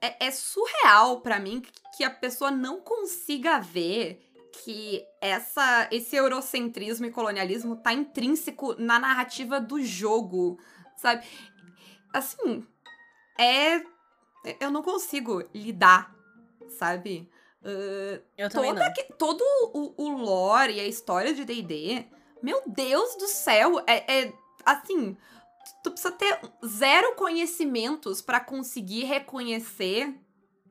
é, 0.00 0.26
é 0.26 0.30
surreal 0.30 1.20
pra 1.20 1.38
mim 1.38 1.60
que- 1.60 1.72
que 1.98 2.04
a 2.04 2.10
pessoa 2.10 2.50
não 2.50 2.80
consiga 2.80 3.58
ver 3.58 4.24
que 4.64 5.04
essa 5.20 5.86
esse 5.90 6.16
eurocentrismo 6.16 7.06
e 7.06 7.10
colonialismo 7.10 7.76
tá 7.76 7.92
intrínseco 7.92 8.74
na 8.78 8.98
narrativa 8.98 9.60
do 9.60 9.80
jogo, 9.82 10.58
sabe? 10.96 11.24
Assim, 12.12 12.66
é 13.38 13.82
eu 14.60 14.70
não 14.70 14.82
consigo 14.82 15.44
lidar, 15.54 16.14
sabe? 16.78 17.28
Ah, 17.64 18.20
Eu 18.36 18.48
também 18.50 18.70
toda 18.72 18.84
não. 18.86 18.92
que- 18.92 19.12
todo 19.14 19.42
o, 19.74 19.94
o 20.04 20.16
lore 20.16 20.74
e 20.74 20.80
a 20.80 20.86
história 20.86 21.34
de 21.34 21.44
D&D, 21.44 22.06
meu 22.42 22.62
Deus 22.66 23.16
do 23.16 23.26
céu, 23.28 23.80
é, 23.86 24.20
é 24.26 24.32
assim, 24.64 25.16
tu 25.82 25.90
precisa 25.90 26.12
ter 26.12 26.38
zero 26.64 27.14
conhecimentos 27.16 28.22
pra 28.22 28.38
conseguir 28.40 29.04
reconhecer, 29.04 30.14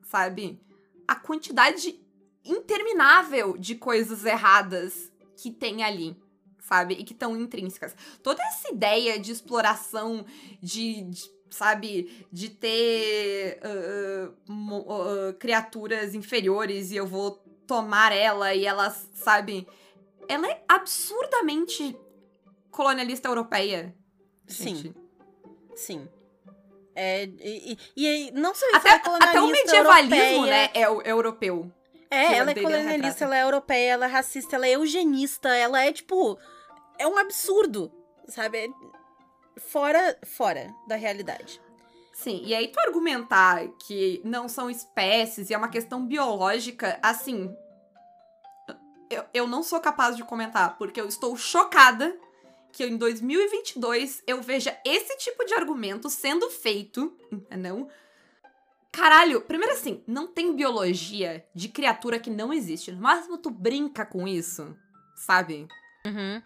sabe, 0.02 0.60
a 1.06 1.14
quantidade 1.14 2.00
interminável 2.44 3.56
de 3.58 3.74
coisas 3.74 4.24
erradas 4.24 5.12
que 5.36 5.50
tem 5.50 5.84
ali, 5.84 6.16
sabe, 6.60 6.94
e 6.94 7.04
que 7.04 7.12
estão 7.12 7.36
intrínsecas. 7.36 7.94
Toda 8.22 8.42
essa 8.42 8.70
ideia 8.72 9.18
de 9.18 9.30
exploração 9.30 10.24
de, 10.62 11.02
de, 11.02 11.30
sabe, 11.50 12.26
de 12.32 12.50
ter 12.50 13.60
ah, 13.62 14.30
mo- 14.46 14.86
ah, 14.90 15.32
criaturas 15.38 16.14
inferiores 16.14 16.90
e 16.90 16.96
eu 16.96 17.06
vou 17.06 17.42
tomar 17.66 18.12
ela 18.12 18.54
e 18.54 18.64
elas, 18.66 19.08
sabe, 19.14 19.66
ela 20.28 20.46
é 20.48 20.62
absurdamente 20.68 21.96
colonialista 22.70 23.28
europeia. 23.28 23.94
Sim. 24.46 24.74
gente. 24.76 24.94
Sim. 25.76 26.08
É, 26.94 27.24
e, 27.24 27.78
e- 27.96 28.06
e 28.26 28.30
não 28.32 28.54
só 28.54 28.66
isso, 28.66 28.76
Até, 28.76 28.88
ela 28.88 28.96
é 28.96 29.00
até 29.22 29.40
o 29.40 29.42
colonialista 29.44 29.72
medievalismo, 29.72 30.34
europeia. 30.46 30.50
né, 30.50 30.70
é 30.74 30.88
o 30.88 31.02
europeu. 31.02 31.72
É, 32.10 32.36
ela 32.38 32.50
é 32.50 32.54
colonialista, 32.54 33.24
ela 33.24 33.36
é 33.38 33.42
europeia, 33.42 33.90
ela 33.92 34.06
é 34.06 34.08
racista, 34.08 34.56
ela 34.56 34.66
é 34.66 34.70
eugenista, 34.76 35.48
ela 35.50 35.84
é 35.84 35.92
tipo. 35.92 36.38
É 36.98 37.06
um 37.06 37.16
absurdo, 37.18 37.92
sabe? 38.26 38.58
É 38.58 38.68
Fora, 39.58 40.18
fora 40.24 40.72
da 40.86 40.96
realidade. 40.96 41.60
Sim, 42.14 42.42
e 42.44 42.54
aí 42.54 42.68
tu 42.68 42.80
argumentar 42.80 43.68
que 43.86 44.20
não 44.24 44.48
são 44.48 44.68
espécies 44.68 45.50
e 45.50 45.54
é 45.54 45.58
uma 45.58 45.68
questão 45.68 46.04
biológica, 46.04 46.98
assim. 47.00 47.54
Eu, 49.08 49.24
eu 49.32 49.46
não 49.46 49.62
sou 49.62 49.80
capaz 49.80 50.16
de 50.16 50.24
comentar, 50.24 50.76
porque 50.76 51.00
eu 51.00 51.06
estou 51.06 51.36
chocada 51.36 52.18
que 52.72 52.84
em 52.84 52.96
2022 52.96 54.22
eu 54.26 54.42
veja 54.42 54.76
esse 54.84 55.16
tipo 55.18 55.44
de 55.44 55.54
argumento 55.54 56.10
sendo 56.10 56.50
feito, 56.50 57.16
entendeu? 57.30 57.88
Caralho, 58.92 59.40
primeiro 59.42 59.74
assim, 59.74 60.02
não 60.06 60.26
tem 60.26 60.56
biologia 60.56 61.46
de 61.54 61.68
criatura 61.68 62.18
que 62.18 62.30
não 62.30 62.52
existe. 62.52 62.90
No 62.90 63.00
máximo 63.00 63.38
tu 63.38 63.50
brinca 63.50 64.04
com 64.04 64.26
isso, 64.26 64.76
sabe? 65.14 65.68
Uhum. 66.04 66.42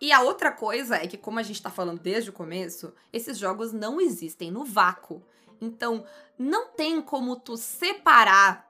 E 0.00 0.12
a 0.12 0.22
outra 0.22 0.50
coisa 0.50 0.96
é 0.96 1.06
que, 1.06 1.18
como 1.18 1.38
a 1.38 1.42
gente 1.42 1.60
tá 1.60 1.70
falando 1.70 2.00
desde 2.00 2.30
o 2.30 2.32
começo, 2.32 2.94
esses 3.12 3.36
jogos 3.36 3.72
não 3.72 4.00
existem 4.00 4.50
no 4.50 4.64
vácuo. 4.64 5.22
Então, 5.60 6.06
não 6.38 6.68
tem 6.68 7.02
como 7.02 7.36
tu 7.36 7.56
separar, 7.56 8.66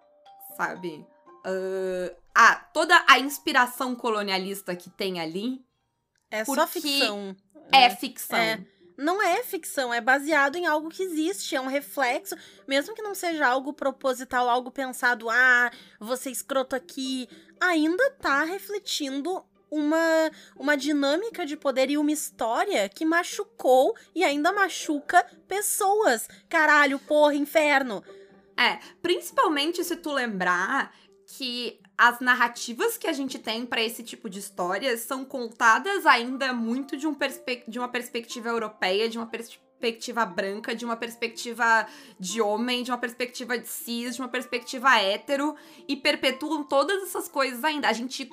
sabe? 0.56 1.06
ah, 1.44 2.14
a, 2.34 2.54
toda 2.56 3.04
a 3.08 3.18
inspiração 3.18 3.94
colonialista 3.94 4.74
que 4.76 4.90
tem 4.90 5.20
ali 5.20 5.64
É 6.30 6.44
só 6.44 6.66
ficção. 6.66 7.36
é 7.72 7.90
ficção. 7.90 8.38
É. 8.38 8.64
Não 8.96 9.22
é 9.22 9.42
ficção, 9.42 9.94
é 9.94 10.00
baseado 10.00 10.56
em 10.56 10.66
algo 10.66 10.90
que 10.90 11.02
existe, 11.02 11.56
é 11.56 11.60
um 11.60 11.68
reflexo, 11.68 12.36
mesmo 12.68 12.94
que 12.94 13.00
não 13.00 13.14
seja 13.14 13.46
algo 13.46 13.72
proposital, 13.72 14.46
algo 14.46 14.70
pensado, 14.70 15.30
ah, 15.30 15.70
você 15.98 16.30
escroto 16.30 16.76
aqui, 16.76 17.26
ainda 17.58 18.10
tá 18.20 18.44
refletindo 18.44 19.42
uma, 19.70 20.30
uma 20.56 20.76
dinâmica 20.76 21.46
de 21.46 21.56
poder 21.56 21.90
e 21.90 21.98
uma 21.98 22.12
história 22.12 22.88
que 22.88 23.04
machucou 23.04 23.94
e 24.14 24.24
ainda 24.24 24.52
machuca 24.52 25.24
pessoas. 25.46 26.28
Caralho, 26.48 26.98
porra, 26.98 27.34
inferno. 27.34 28.02
Principalmente 29.00 29.82
se 29.84 29.96
tu 29.96 30.12
lembrar 30.12 30.94
que 31.26 31.80
as 31.96 32.18
narrativas 32.20 32.96
que 32.96 33.06
a 33.06 33.12
gente 33.12 33.38
tem 33.38 33.64
pra 33.64 33.82
esse 33.82 34.02
tipo 34.02 34.28
de 34.28 34.38
histórias 34.38 35.00
são 35.00 35.24
contadas 35.24 36.06
ainda 36.06 36.52
muito 36.52 36.96
de, 36.96 37.06
um 37.06 37.16
de 37.68 37.78
uma 37.78 37.88
perspectiva 37.88 38.48
europeia, 38.48 39.08
de 39.08 39.18
uma 39.18 39.26
perspectiva 39.26 40.24
branca, 40.26 40.74
de 40.74 40.84
uma 40.84 40.96
perspectiva 40.96 41.86
de 42.18 42.40
homem, 42.40 42.82
de 42.82 42.90
uma 42.90 42.98
perspectiva 42.98 43.58
de 43.58 43.68
cis, 43.68 44.16
de 44.16 44.22
uma 44.22 44.28
perspectiva 44.28 44.98
hétero, 44.98 45.54
e 45.86 45.96
perpetuam 45.96 46.64
todas 46.64 47.02
essas 47.02 47.28
coisas 47.28 47.62
ainda. 47.64 47.88
A 47.88 47.92
gente. 47.92 48.28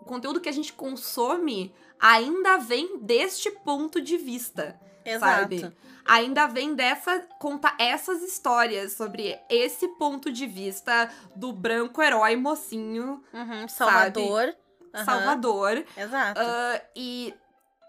O, 0.00 0.04
conteúdo 0.04 0.40
que 0.40 0.48
a 0.48 0.52
gente 0.52 0.72
consome 0.72 1.74
ainda 1.98 2.56
vem 2.58 2.98
deste 2.98 3.50
ponto 3.50 4.00
de 4.00 4.16
vista 4.16 4.80
Exato. 5.04 5.58
Sabe? 5.58 5.76
ainda 6.04 6.46
vem 6.46 6.74
dessa 6.74 7.20
conta 7.38 7.74
essas 7.78 8.22
histórias 8.22 8.92
sobre 8.92 9.38
esse 9.48 9.88
ponto 9.88 10.30
de 10.32 10.46
vista 10.46 11.10
do 11.36 11.52
branco 11.52 12.02
herói 12.02 12.36
mocinho 12.36 13.22
Uhum, 13.32 13.68
Salvador. 13.68 14.54
Aham, 14.92 15.04
Salvador 15.04 15.84
Exato. 15.96 16.40
Ah, 16.40 16.80
e 16.96 17.32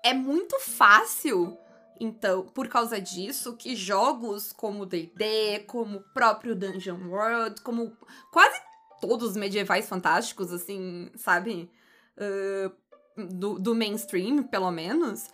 é 0.03 0.13
muito 0.13 0.59
fácil 0.59 1.57
então 1.99 2.43
por 2.43 2.67
causa 2.67 2.99
disso 3.01 3.55
que 3.57 3.75
jogos 3.75 4.53
como 4.53 4.85
D&D 4.85 5.65
como 5.67 5.97
o 5.97 6.03
próprio 6.13 6.55
Dungeon 6.55 7.09
World 7.09 7.61
como 7.61 7.95
quase 8.31 8.59
todos 8.99 9.29
os 9.31 9.35
medievais 9.35 9.89
fantásticos 9.89 10.53
assim 10.53 11.11
sabe 11.15 11.71
Ah, 12.17 12.71
do, 13.17 13.59
do 13.59 13.75
mainstream 13.75 14.43
pelo 14.43 14.71
menos 14.71 15.29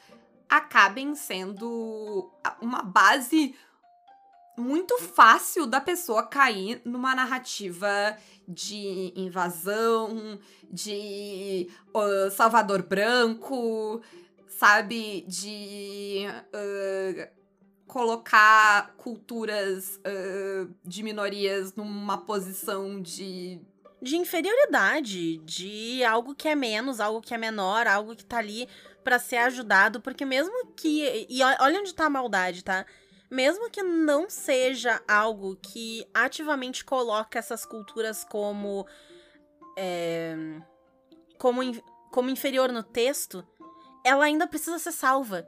acabem 0.50 1.14
sendo 1.16 2.32
uma 2.62 2.82
base 2.82 3.56
muito 4.58 4.98
fácil 4.98 5.68
da 5.68 5.80
pessoa 5.80 6.24
cair 6.24 6.82
numa 6.84 7.14
narrativa 7.14 8.18
de 8.48 9.14
invasão, 9.16 10.40
de 10.72 11.70
ah, 11.94 12.32
Salvador 12.32 12.82
Branco, 12.82 14.02
sabe? 14.48 15.24
De 15.28 16.26
ah, 16.54 17.30
colocar 17.86 18.96
culturas 18.98 20.00
ah, 20.04 20.68
de 20.84 21.04
minorias 21.04 21.76
numa 21.76 22.18
posição 22.18 23.00
de 23.02 23.62
de 24.02 24.16
inferioridade, 24.16 25.38
de 25.40 26.04
algo 26.04 26.36
que 26.36 26.48
é 26.48 26.56
menos, 26.56 27.00
algo 27.00 27.22
que 27.22 27.34
é 27.34 27.38
menor, 27.38 27.88
algo 27.88 28.16
que 28.16 28.26
tá 28.26 28.38
ali 28.38 28.68
para 29.04 29.20
ser 29.20 29.38
ajudado, 29.38 30.02
porque 30.02 30.26
mesmo 30.26 30.74
que 30.76 31.26
e 31.30 31.42
olha 31.44 31.80
onde 31.80 31.94
tá 31.94 32.06
a 32.06 32.10
maldade, 32.10 32.64
tá? 32.64 32.86
Mesmo 33.30 33.70
que 33.70 33.84
não 33.84 34.30
seja 34.30 35.02
algo 35.08 35.56
que 35.58 36.06
ativamente 36.14 36.86
coloca 36.86 37.40
essas 37.40 37.66
culturas 37.66 38.24
como 38.24 38.86
é, 39.78 40.36
como, 41.38 41.62
como 42.12 42.30
inferior 42.30 42.72
no 42.72 42.84
texto, 42.84 43.46
ela 44.04 44.26
ainda 44.26 44.48
precisa 44.48 44.80
ser 44.80 44.92
salva. 44.92 45.48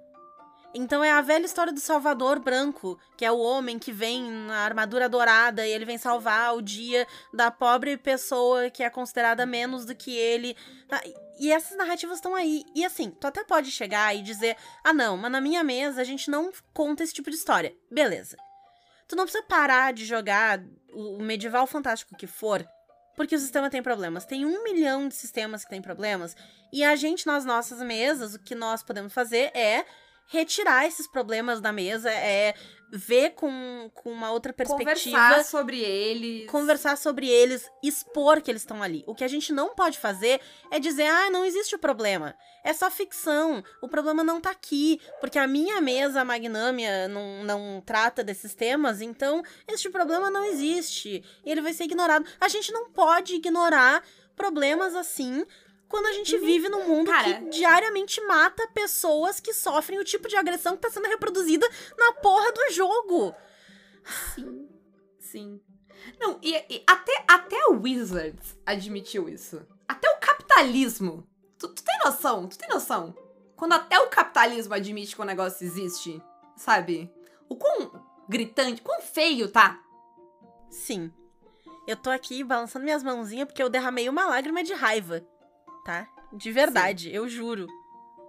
Então 0.74 1.04
é 1.04 1.12
a 1.12 1.22
velha 1.22 1.46
história 1.46 1.74
do 1.74 1.80
Salvador 1.80 2.40
branco, 2.40 3.00
que 3.18 3.26
é 3.26 3.32
o 3.32 3.40
homem 3.40 3.80
que 3.80 3.92
vem 3.92 4.30
na 4.30 4.60
armadura 4.60 5.10
dourada 5.10 5.66
e 5.66 5.72
ele 5.72 5.86
vem 5.86 5.98
salvar 5.98 6.56
o 6.56 6.62
dia 6.62 7.08
da 7.34 7.50
pobre 7.50 7.98
pessoa 7.98 8.70
que 8.70 8.84
é 8.84 8.90
considerada 8.90 9.46
menos 9.46 9.84
do 9.84 9.96
que 9.96 10.16
ele. 10.16 10.56
Tá, 10.88 11.02
e 11.40 11.52
essas 11.52 11.76
narrativas 11.76 12.18
estão 12.18 12.36
aí. 12.36 12.64
E 12.76 12.86
assim, 12.86 13.10
tu 13.10 13.26
até 13.26 13.44
pode 13.44 13.72
chegar 13.72 14.16
e 14.16 14.22
dizer: 14.22 14.56
ah, 14.84 14.94
não, 14.94 15.18
mas 15.18 15.32
na 15.32 15.42
minha 15.42 15.64
mesa 15.64 16.02
a 16.02 16.06
gente 16.06 16.30
não 16.30 16.52
conta 16.72 17.04
esse 17.04 17.14
tipo 17.14 17.32
de 17.32 17.38
história. 17.38 17.76
Beleza. 17.90 18.38
Tu 19.08 19.16
não 19.16 19.24
precisa 19.24 19.44
parar 19.46 19.92
de 19.92 20.06
jogar 20.06 20.62
o 20.94 21.18
medieval 21.20 21.66
fantástico 21.66 22.16
que 22.16 22.28
for 22.28 22.64
porque 23.20 23.36
o 23.36 23.40
sistema 23.40 23.70
tem 23.70 23.84
problemas. 23.84 24.24
Tem 24.24 24.46
um 24.46 24.64
milhão 24.64 25.10
de 25.10 25.14
sistemas 25.14 25.66
que 25.66 25.70
tem 25.70 25.82
problemas. 25.82 26.38
E 26.72 26.86
a 26.86 26.96
gente, 26.96 27.28
nas 27.28 27.44
nossas 27.44 27.82
mesas, 27.82 28.34
o 28.34 28.40
que 28.40 28.56
nós 28.56 28.82
podemos 28.82 29.12
fazer 29.12 29.52
é 29.54 29.86
retirar 30.30 30.86
esses 30.86 31.08
problemas 31.08 31.60
da 31.60 31.72
mesa, 31.72 32.12
é 32.12 32.54
ver 32.92 33.32
com, 33.32 33.90
com 33.96 34.12
uma 34.12 34.32
outra 34.32 34.54
perspectiva. 34.54 35.18
Conversar 35.18 35.44
sobre 35.44 35.80
eles. 35.80 36.50
Conversar 36.50 36.98
sobre 36.98 37.28
eles, 37.28 37.70
expor 37.84 38.40
que 38.40 38.50
eles 38.50 38.62
estão 38.62 38.82
ali. 38.82 39.04
O 39.08 39.16
que 39.16 39.24
a 39.24 39.28
gente 39.28 39.52
não 39.52 39.74
pode 39.74 39.98
fazer 39.98 40.40
é 40.72 40.80
dizer, 40.80 41.08
ah, 41.08 41.32
não 41.32 41.44
existe 41.44 41.76
o 41.76 41.80
problema. 41.80 42.36
É 42.64 42.74
só 42.74 42.92
ficção. 42.92 43.64
O 43.82 43.88
problema 43.88 44.24
não 44.24 44.40
tá 44.40 44.52
aqui. 44.52 45.02
Porque 45.20 45.40
a 45.40 45.48
minha 45.48 45.82
mesa 45.82 46.24
magnâmia 46.24 47.08
não, 47.08 47.44
não 47.44 47.84
trata 47.84 48.24
desses 48.24 48.54
temas, 48.54 49.02
então 49.02 49.44
este 49.68 49.90
problema 49.90 50.30
não 50.30 50.46
existe. 50.46 51.24
E 51.44 51.52
ele 51.52 51.62
vai 51.62 51.74
ser 51.74 51.86
ignorado. 51.86 52.26
A 52.40 52.48
gente 52.48 52.72
não 52.72 52.92
pode 52.92 53.36
ignorar 53.36 54.04
problemas 54.36 54.96
assim 54.96 55.44
quando 55.90 56.06
a 56.06 56.14
gente 56.14 56.36
uhum. 56.36 56.46
vive 56.46 56.70
num 56.70 56.88
mundo 56.88 57.10
Cara, 57.10 57.34
que 57.34 57.50
diariamente 57.50 58.22
mata 58.22 58.68
pessoas 58.68 59.40
que 59.40 59.54
sofrem 59.54 60.00
o 60.00 60.04
tipo 60.04 60.28
de 60.28 60.36
agressão 60.36 60.76
que 60.76 60.84
tá 60.84 60.90
sendo 60.92 61.08
reproduzida 61.08 61.68
na 61.98 62.14
porra 62.14 62.52
do 62.52 62.72
jogo. 62.72 63.36
Sim. 64.36 64.70
Sim. 65.20 65.62
Não, 66.20 66.40
e, 66.44 66.56
e 66.70 66.84
até, 66.86 67.26
até 67.28 67.66
o 67.66 67.82
Wizards 67.82 68.56
admitiu 68.64 69.28
isso. 69.28 69.66
Até 69.88 70.08
o 70.10 70.20
capitalismo. 70.20 71.28
Tu, 71.58 71.68
tu 71.68 71.84
tem 71.84 71.98
noção? 72.06 72.48
Tu 72.48 72.58
tem 72.58 72.70
noção? 72.70 73.16
Quando 73.56 73.74
até 73.74 74.00
o 74.00 74.10
capitalismo 74.10 74.76
admite 74.76 75.16
que 75.16 75.22
o 75.22 75.26
negócio 75.26 75.66
existe, 75.66 76.22
sabe? 76.56 77.12
O 77.50 77.56
quão 77.56 78.06
gritante, 78.30 78.82
quão 78.82 79.02
feio 79.02 79.50
tá? 79.50 79.82
Sim. 80.70 81.12
Eu 81.88 81.98
tô 81.98 82.12
aqui 82.12 82.44
balançando 82.44 82.86
minhas 82.86 83.02
mãozinhas 83.02 83.48
porque 83.48 83.62
eu 83.62 83.70
derramei 83.70 84.08
uma 84.08 84.28
lágrima 84.28 84.64
de 84.64 84.74
raiva 84.74 85.26
tá? 85.90 86.08
De 86.32 86.52
verdade, 86.52 87.10
Sim. 87.10 87.16
eu 87.16 87.28
juro. 87.28 87.66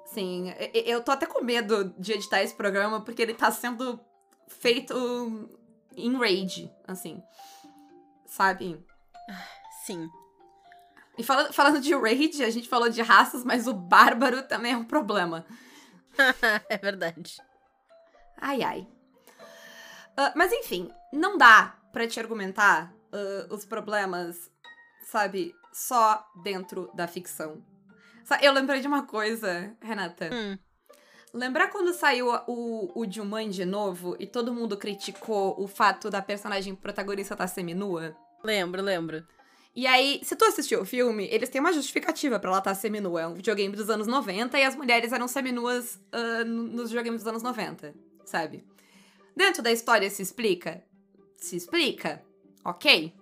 Sim, 0.06 0.52
eu 0.72 1.04
tô 1.04 1.12
até 1.12 1.26
com 1.26 1.44
medo 1.44 1.94
de 1.98 2.12
editar 2.12 2.42
esse 2.42 2.54
programa 2.54 3.02
porque 3.02 3.20
ele 3.20 3.34
tá 3.34 3.50
sendo 3.50 4.00
feito 4.48 5.48
em 5.94 6.16
rage, 6.16 6.72
assim. 6.88 7.22
Sabe? 8.24 8.82
Sim. 9.84 10.08
E 11.18 11.22
falando, 11.22 11.52
falando 11.52 11.80
de 11.80 11.94
rage, 11.94 12.42
a 12.42 12.50
gente 12.50 12.66
falou 12.66 12.88
de 12.88 13.02
raças, 13.02 13.44
mas 13.44 13.66
o 13.66 13.74
bárbaro 13.74 14.42
também 14.44 14.72
é 14.72 14.76
um 14.76 14.84
problema. 14.84 15.44
é 16.68 16.78
verdade. 16.78 17.36
Ai, 18.38 18.62
ai. 18.62 18.88
Uh, 20.18 20.32
mas 20.34 20.50
enfim, 20.50 20.90
não 21.12 21.36
dá 21.36 21.76
para 21.92 22.08
te 22.08 22.18
argumentar 22.18 22.92
uh, 23.12 23.54
os 23.54 23.64
problemas, 23.66 24.50
sabe, 25.04 25.54
só 25.72 26.26
dentro 26.42 26.90
da 26.94 27.06
ficção. 27.06 27.62
Eu 28.40 28.52
lembrei 28.52 28.80
de 28.80 28.86
uma 28.86 29.04
coisa, 29.06 29.76
Renata. 29.80 30.30
Hum. 30.32 30.56
Lembrar 31.32 31.68
quando 31.68 31.92
saiu 31.92 32.28
o, 32.46 32.90
o 32.94 33.10
Jumanji 33.10 33.64
novo 33.64 34.16
e 34.18 34.26
todo 34.26 34.52
mundo 34.52 34.76
criticou 34.76 35.54
o 35.60 35.68
fato 35.68 36.10
da 36.10 36.20
personagem 36.20 36.74
protagonista 36.74 37.34
estar 37.34 37.44
tá 37.44 37.48
seminua? 37.48 38.16
Lembro, 38.42 38.82
lembro. 38.82 39.24
E 39.74 39.86
aí, 39.86 40.20
se 40.24 40.34
tu 40.34 40.44
assistiu 40.44 40.80
o 40.80 40.84
filme, 40.84 41.28
eles 41.30 41.48
têm 41.48 41.60
uma 41.60 41.72
justificativa 41.72 42.40
para 42.40 42.50
ela 42.50 42.58
estar 42.58 42.72
tá 42.72 42.74
seminua. 42.74 43.20
É 43.22 43.26
um 43.26 43.34
videogame 43.34 43.76
dos 43.76 43.88
anos 43.88 44.08
90 44.08 44.58
e 44.58 44.64
as 44.64 44.74
mulheres 44.74 45.12
eram 45.12 45.28
seminuas 45.28 45.94
uh, 46.12 46.44
nos 46.44 46.90
videogames 46.90 47.20
dos 47.20 47.28
anos 47.28 47.42
90, 47.42 47.94
sabe? 48.24 48.64
Dentro 49.36 49.62
da 49.62 49.70
história 49.70 50.10
se 50.10 50.22
explica? 50.22 50.82
Se 51.36 51.56
explica, 51.56 52.20
ok. 52.64 53.14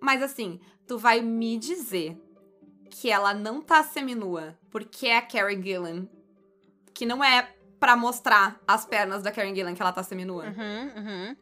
Mas 0.00 0.22
assim, 0.22 0.60
tu 0.86 0.98
vai 0.98 1.20
me 1.20 1.58
dizer 1.58 2.16
que 2.90 3.10
ela 3.10 3.34
não 3.34 3.60
tá 3.60 3.82
seminua 3.82 4.58
porque 4.70 5.06
é 5.06 5.16
a 5.16 5.22
Karen 5.22 5.62
Gillan, 5.62 6.08
que 6.94 7.06
não 7.06 7.22
é 7.22 7.54
para 7.78 7.96
mostrar 7.96 8.60
as 8.66 8.84
pernas 8.84 9.22
da 9.22 9.30
Karen 9.30 9.54
Gillan 9.54 9.74
que 9.74 9.82
ela 9.82 9.92
tá 9.92 10.02
seminua. 10.02 10.44
Uhum, 10.44 10.92
uhum. 10.96 11.36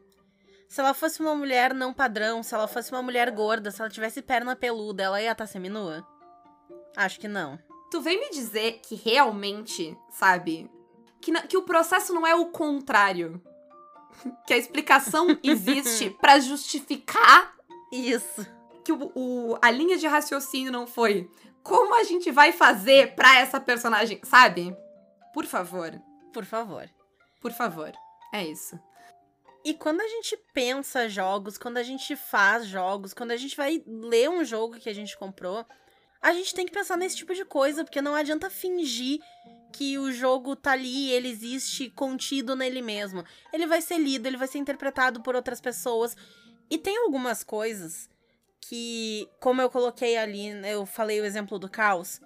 Se 0.69 0.81
ela 0.81 0.93
fosse 0.93 1.21
uma 1.21 1.33
mulher 1.33 1.73
não 1.73 1.93
padrão, 1.93 2.43
se 2.43 2.53
ela 2.53 2.67
fosse 2.67 2.91
uma 2.91 3.01
mulher 3.01 3.31
gorda, 3.31 3.71
se 3.71 3.81
ela 3.81 3.89
tivesse 3.89 4.21
perna 4.21 4.55
peluda, 4.55 5.03
ela 5.03 5.21
ia 5.21 5.31
estar 5.31 5.45
tá 5.45 5.51
seminua? 5.51 6.05
Acho 6.95 7.19
que 7.19 7.27
não. 7.27 7.57
Tu 7.89 8.01
vem 8.01 8.19
me 8.19 8.29
dizer 8.29 8.81
que 8.83 8.95
realmente, 8.95 9.97
sabe, 10.11 10.69
que, 11.21 11.31
que 11.47 11.57
o 11.57 11.63
processo 11.63 12.13
não 12.13 12.27
é 12.27 12.35
o 12.35 12.47
contrário. 12.47 13.41
que 14.45 14.53
a 14.53 14.57
explicação 14.57 15.27
existe 15.41 16.09
para 16.09 16.39
justificar 16.39 17.55
isso 17.91 18.45
que 18.83 18.91
o, 18.91 19.11
o, 19.15 19.57
a 19.61 19.69
linha 19.69 19.97
de 19.97 20.07
raciocínio 20.07 20.71
não 20.71 20.87
foi 20.87 21.29
como 21.61 21.95
a 21.95 22.03
gente 22.03 22.31
vai 22.31 22.53
fazer 22.53 23.13
pra 23.13 23.39
essa 23.39 23.59
personagem, 23.59 24.21
sabe? 24.23 24.73
Por 25.33 25.45
favor. 25.45 25.91
Por 26.31 26.45
favor. 26.45 26.89
Por 27.41 27.51
favor. 27.51 27.91
É 28.33 28.45
isso. 28.45 28.79
E 29.65 29.73
quando 29.73 29.99
a 29.99 30.07
gente 30.07 30.37
pensa 30.53 31.09
jogos, 31.09 31.57
quando 31.57 31.75
a 31.75 31.83
gente 31.83 32.15
faz 32.15 32.65
jogos, 32.65 33.13
quando 33.13 33.31
a 33.31 33.35
gente 33.35 33.57
vai 33.57 33.83
ler 33.85 34.29
um 34.29 34.45
jogo 34.45 34.79
que 34.79 34.89
a 34.89 34.95
gente 34.95 35.17
comprou, 35.17 35.65
a 36.21 36.31
gente 36.31 36.55
tem 36.55 36.65
que 36.65 36.71
pensar 36.71 36.95
nesse 36.95 37.17
tipo 37.17 37.35
de 37.35 37.43
coisa, 37.43 37.83
porque 37.83 38.01
não 38.01 38.15
adianta 38.15 38.49
fingir 38.49 39.19
que 39.73 39.97
o 39.97 40.09
jogo 40.11 40.55
tá 40.55 40.71
ali, 40.71 41.11
ele 41.11 41.27
existe 41.27 41.89
contido 41.89 42.55
nele 42.55 42.81
mesmo. 42.81 43.25
Ele 43.51 43.67
vai 43.67 43.81
ser 43.81 43.97
lido, 43.97 44.25
ele 44.25 44.37
vai 44.37 44.47
ser 44.47 44.57
interpretado 44.57 45.21
por 45.21 45.35
outras 45.35 45.59
pessoas. 45.59 46.15
E 46.69 46.77
tem 46.77 46.97
algumas 46.97 47.43
coisas 47.43 48.09
que, 48.61 49.29
como 49.39 49.61
eu 49.61 49.69
coloquei 49.69 50.17
ali, 50.17 50.53
né, 50.53 50.73
eu 50.73 50.85
falei 50.85 51.21
o 51.21 51.25
exemplo 51.25 51.57
do 51.57 51.69
caos. 51.69 52.19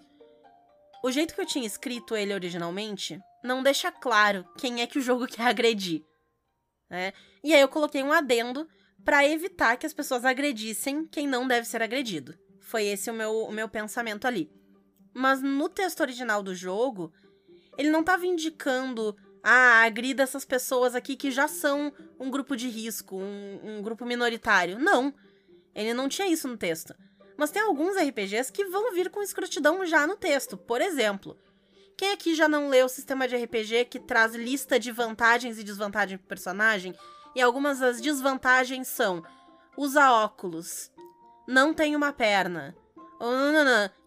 O 1.03 1.11
jeito 1.11 1.33
que 1.33 1.41
eu 1.41 1.45
tinha 1.45 1.65
escrito 1.65 2.15
ele 2.15 2.33
originalmente 2.33 3.19
não 3.43 3.63
deixa 3.63 3.91
claro 3.91 4.45
quem 4.57 4.81
é 4.81 4.87
que 4.87 4.99
o 4.99 5.01
jogo 5.01 5.25
quer 5.27 5.47
agredir. 5.47 6.03
Né? 6.89 7.13
E 7.43 7.53
aí 7.53 7.61
eu 7.61 7.69
coloquei 7.69 8.03
um 8.03 8.11
adendo 8.11 8.67
para 9.03 9.25
evitar 9.25 9.77
que 9.77 9.85
as 9.85 9.93
pessoas 9.93 10.25
agredissem 10.25 11.07
quem 11.07 11.27
não 11.27 11.47
deve 11.47 11.67
ser 11.67 11.81
agredido. 11.81 12.37
Foi 12.59 12.85
esse 12.85 13.09
o 13.09 13.13
meu, 13.13 13.45
o 13.45 13.51
meu 13.51 13.67
pensamento 13.67 14.25
ali. 14.27 14.51
Mas 15.13 15.41
no 15.41 15.67
texto 15.67 16.01
original 16.01 16.41
do 16.41 16.55
jogo, 16.55 17.11
ele 17.77 17.89
não 17.89 18.01
estava 18.01 18.25
indicando, 18.25 19.15
ah, 19.43 19.83
agrida 19.83 20.23
essas 20.23 20.45
pessoas 20.45 20.95
aqui 20.95 21.15
que 21.15 21.31
já 21.31 21.47
são 21.47 21.91
um 22.19 22.29
grupo 22.29 22.55
de 22.55 22.69
risco, 22.69 23.17
um, 23.17 23.59
um 23.63 23.81
grupo 23.81 24.05
minoritário. 24.05 24.79
Não. 24.79 25.13
Ele 25.73 25.93
não 25.93 26.07
tinha 26.07 26.27
isso 26.27 26.47
no 26.47 26.57
texto. 26.57 26.93
Mas 27.37 27.49
tem 27.49 27.61
alguns 27.61 27.95
RPGs 27.95 28.51
que 28.51 28.65
vão 28.65 28.93
vir 28.93 29.09
com 29.09 29.21
escrotidão 29.21 29.85
já 29.85 30.05
no 30.05 30.15
texto. 30.15 30.57
Por 30.57 30.81
exemplo, 30.81 31.37
quem 31.97 32.11
aqui 32.11 32.35
já 32.35 32.47
não 32.47 32.69
leu 32.69 32.85
o 32.85 32.89
sistema 32.89 33.27
de 33.27 33.35
RPG 33.35 33.85
que 33.85 33.99
traz 33.99 34.35
lista 34.35 34.79
de 34.79 34.91
vantagens 34.91 35.57
e 35.57 35.63
desvantagens 35.63 36.19
pro 36.19 36.27
personagem? 36.27 36.93
E 37.35 37.41
algumas 37.41 37.79
das 37.79 38.01
desvantagens 38.01 38.87
são: 38.87 39.23
usa 39.77 40.11
óculos, 40.11 40.91
não 41.47 41.73
tem 41.73 41.95
uma 41.95 42.13
perna, 42.13 42.75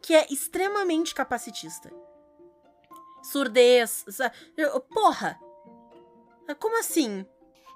que 0.03 0.15
é 0.15 0.27
extremamente 0.31 1.15
capacitista. 1.15 1.91
Surdez, 3.25 4.05
porra! 4.93 5.39
Como 6.61 6.79
assim? 6.79 7.27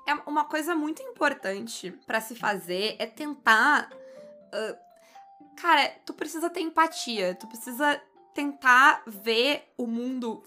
é 0.06 0.14
uma 0.26 0.44
coisa 0.44 0.74
muito 0.74 1.02
importante 1.02 1.90
para 2.06 2.20
se 2.20 2.34
fazer 2.34 2.96
é 2.98 3.04
tentar. 3.06 3.90
Uh, 3.92 5.54
cara, 5.60 5.88
tu 6.06 6.14
precisa 6.14 6.48
ter 6.48 6.60
empatia, 6.60 7.34
tu 7.34 7.46
precisa 7.46 8.00
tentar 8.34 9.02
ver 9.06 9.70
o 9.76 9.86
mundo 9.86 10.42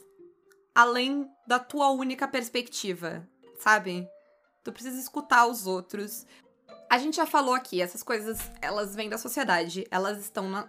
além 0.74 1.30
da 1.46 1.60
tua 1.60 1.90
única 1.92 2.28
perspectiva, 2.28 3.28
sabe? 3.60 4.08
Tu 4.64 4.72
precisa 4.72 5.00
escutar 5.00 5.46
os 5.46 5.68
outros. 5.68 6.26
A 6.90 6.98
gente 6.98 7.18
já 7.18 7.26
falou 7.28 7.54
aqui, 7.54 7.82
essas 7.82 8.02
coisas, 8.02 8.40
elas 8.62 8.96
vêm 8.96 9.10
da 9.10 9.18
sociedade, 9.18 9.86
elas 9.92 10.20
estão 10.20 10.50
na- 10.50 10.68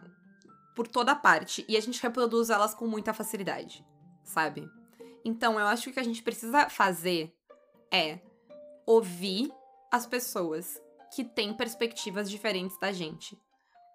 por 0.76 0.86
toda 0.86 1.14
parte 1.14 1.64
e 1.66 1.76
a 1.76 1.80
gente 1.80 2.02
reproduz 2.02 2.50
elas 2.50 2.74
com 2.74 2.86
muita 2.86 3.14
facilidade, 3.14 3.84
sabe? 4.24 4.68
Então, 5.24 5.58
eu 5.58 5.66
acho 5.66 5.84
que 5.84 5.90
o 5.90 5.92
que 5.92 6.00
a 6.00 6.04
gente 6.04 6.22
precisa 6.22 6.68
fazer 6.68 7.34
é 7.90 8.18
ouvir 8.86 9.52
as 9.90 10.06
pessoas 10.06 10.80
que 11.14 11.22
têm 11.22 11.52
perspectivas 11.54 12.30
diferentes 12.30 12.78
da 12.78 12.90
gente. 12.92 13.38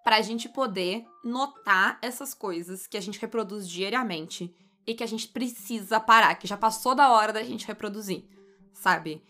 Pra 0.03 0.21
gente 0.21 0.47
poder 0.47 1.05
notar 1.23 1.97
essas 2.01 2.33
coisas 2.33 2.87
que 2.87 2.95
a 2.95 3.01
gente 3.01 3.19
reproduz 3.19 3.67
diariamente 3.67 4.53
e 4.85 4.93
que 4.93 5.03
a 5.03 5.07
gente 5.07 5.27
precisa 5.27 5.99
parar, 5.99 6.35
que 6.35 6.47
já 6.47 6.55
passou 6.55 6.95
da 6.95 7.11
hora 7.11 7.33
da 7.33 7.43
gente 7.43 7.67
reproduzir, 7.67 8.23
sabe? 8.71 9.21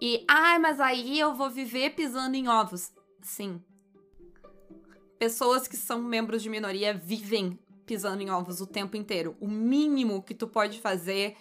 E, 0.00 0.24
ai, 0.26 0.58
mas 0.58 0.80
aí 0.80 1.18
eu 1.18 1.34
vou 1.34 1.50
viver 1.50 1.90
pisando 1.90 2.36
em 2.36 2.48
ovos. 2.48 2.92
Sim. 3.22 3.62
Pessoas 5.18 5.68
que 5.68 5.76
são 5.76 6.02
membros 6.02 6.42
de 6.42 6.48
minoria 6.48 6.94
vivem 6.94 7.58
pisando 7.88 8.22
em 8.22 8.30
ovos 8.30 8.60
o 8.60 8.66
tempo 8.66 8.98
inteiro. 8.98 9.34
O 9.40 9.48
mínimo 9.48 10.22
que 10.22 10.34
tu 10.34 10.46
pode 10.46 10.78
fazer 10.78 11.34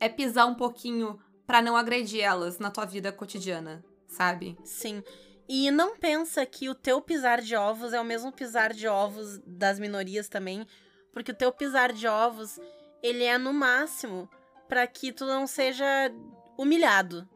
é 0.00 0.08
pisar 0.08 0.46
um 0.46 0.54
pouquinho 0.54 1.20
pra 1.46 1.60
não 1.60 1.76
agredir 1.76 2.22
elas 2.22 2.58
na 2.58 2.70
tua 2.70 2.86
vida 2.86 3.12
cotidiana, 3.12 3.84
sabe? 4.08 4.56
Sim. 4.64 5.02
E 5.46 5.70
não 5.70 5.98
pensa 5.98 6.46
que 6.46 6.70
o 6.70 6.74
teu 6.74 7.00
pisar 7.02 7.42
de 7.42 7.54
ovos 7.54 7.92
é 7.92 8.00
o 8.00 8.04
mesmo 8.04 8.32
pisar 8.32 8.72
de 8.72 8.88
ovos 8.88 9.38
das 9.46 9.78
minorias 9.78 10.30
também, 10.30 10.66
porque 11.12 11.30
o 11.30 11.36
teu 11.36 11.52
pisar 11.52 11.92
de 11.92 12.08
ovos, 12.08 12.58
ele 13.02 13.22
é 13.22 13.36
no 13.36 13.52
máximo 13.52 14.28
pra 14.66 14.86
que 14.86 15.12
tu 15.12 15.26
não 15.26 15.46
seja 15.46 15.84
humilhado 16.56 17.28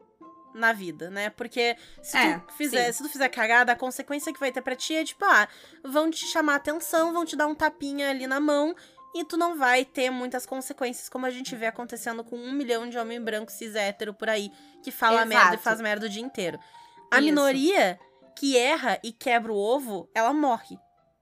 na 0.53 0.73
vida, 0.73 1.09
né? 1.09 1.29
Porque 1.29 1.75
se 2.01 2.17
É, 2.17 2.39
tu 2.39 2.53
fizer, 2.53 2.85
sim. 2.87 2.93
se 2.93 3.03
tu 3.03 3.09
fizer 3.09 3.29
cagada, 3.29 3.71
a 3.71 3.75
consequência 3.75 4.33
que 4.33 4.39
vai 4.39 4.51
ter 4.51 4.61
pra 4.61 4.75
ti 4.75 4.95
é 4.95 5.03
tipo, 5.03 5.23
ah, 5.25 5.47
vão 5.83 6.09
te 6.09 6.25
chamar 6.27 6.55
atenção, 6.55 7.13
vão 7.13 7.25
te 7.25 7.35
dar 7.35 7.47
um 7.47 7.55
tapinha 7.55 8.09
ali 8.09 8.27
na 8.27 8.39
mão 8.39 8.75
e 9.13 9.23
tu 9.25 9.35
não 9.37 9.57
vai 9.57 9.83
ter 9.83 10.09
muitas 10.09 10.45
consequências, 10.45 11.09
como 11.09 11.25
a 11.25 11.29
gente 11.29 11.55
vê 11.55 11.65
acontecendo 11.67 12.23
com 12.23 12.35
um 12.37 12.51
milhão 12.53 12.89
de 12.89 12.97
homem 12.97 13.21
branco 13.21 13.51
cis 13.51 13.75
hétero 13.75 14.13
por 14.13 14.29
aí, 14.29 14.51
que 14.83 14.91
fala 14.91 15.17
Exato. 15.23 15.29
merda 15.29 15.55
e 15.55 15.57
faz 15.57 15.81
merda 15.81 16.05
o 16.05 16.09
dia 16.09 16.21
inteiro. 16.23 16.57
A 17.11 17.17
Isso. 17.17 17.25
minoria 17.25 17.99
que 18.37 18.57
erra 18.57 18.97
e 19.03 19.11
quebra 19.11 19.51
o 19.51 19.57
ovo, 19.57 20.09
ela 20.15 20.31
morre. 20.33 20.77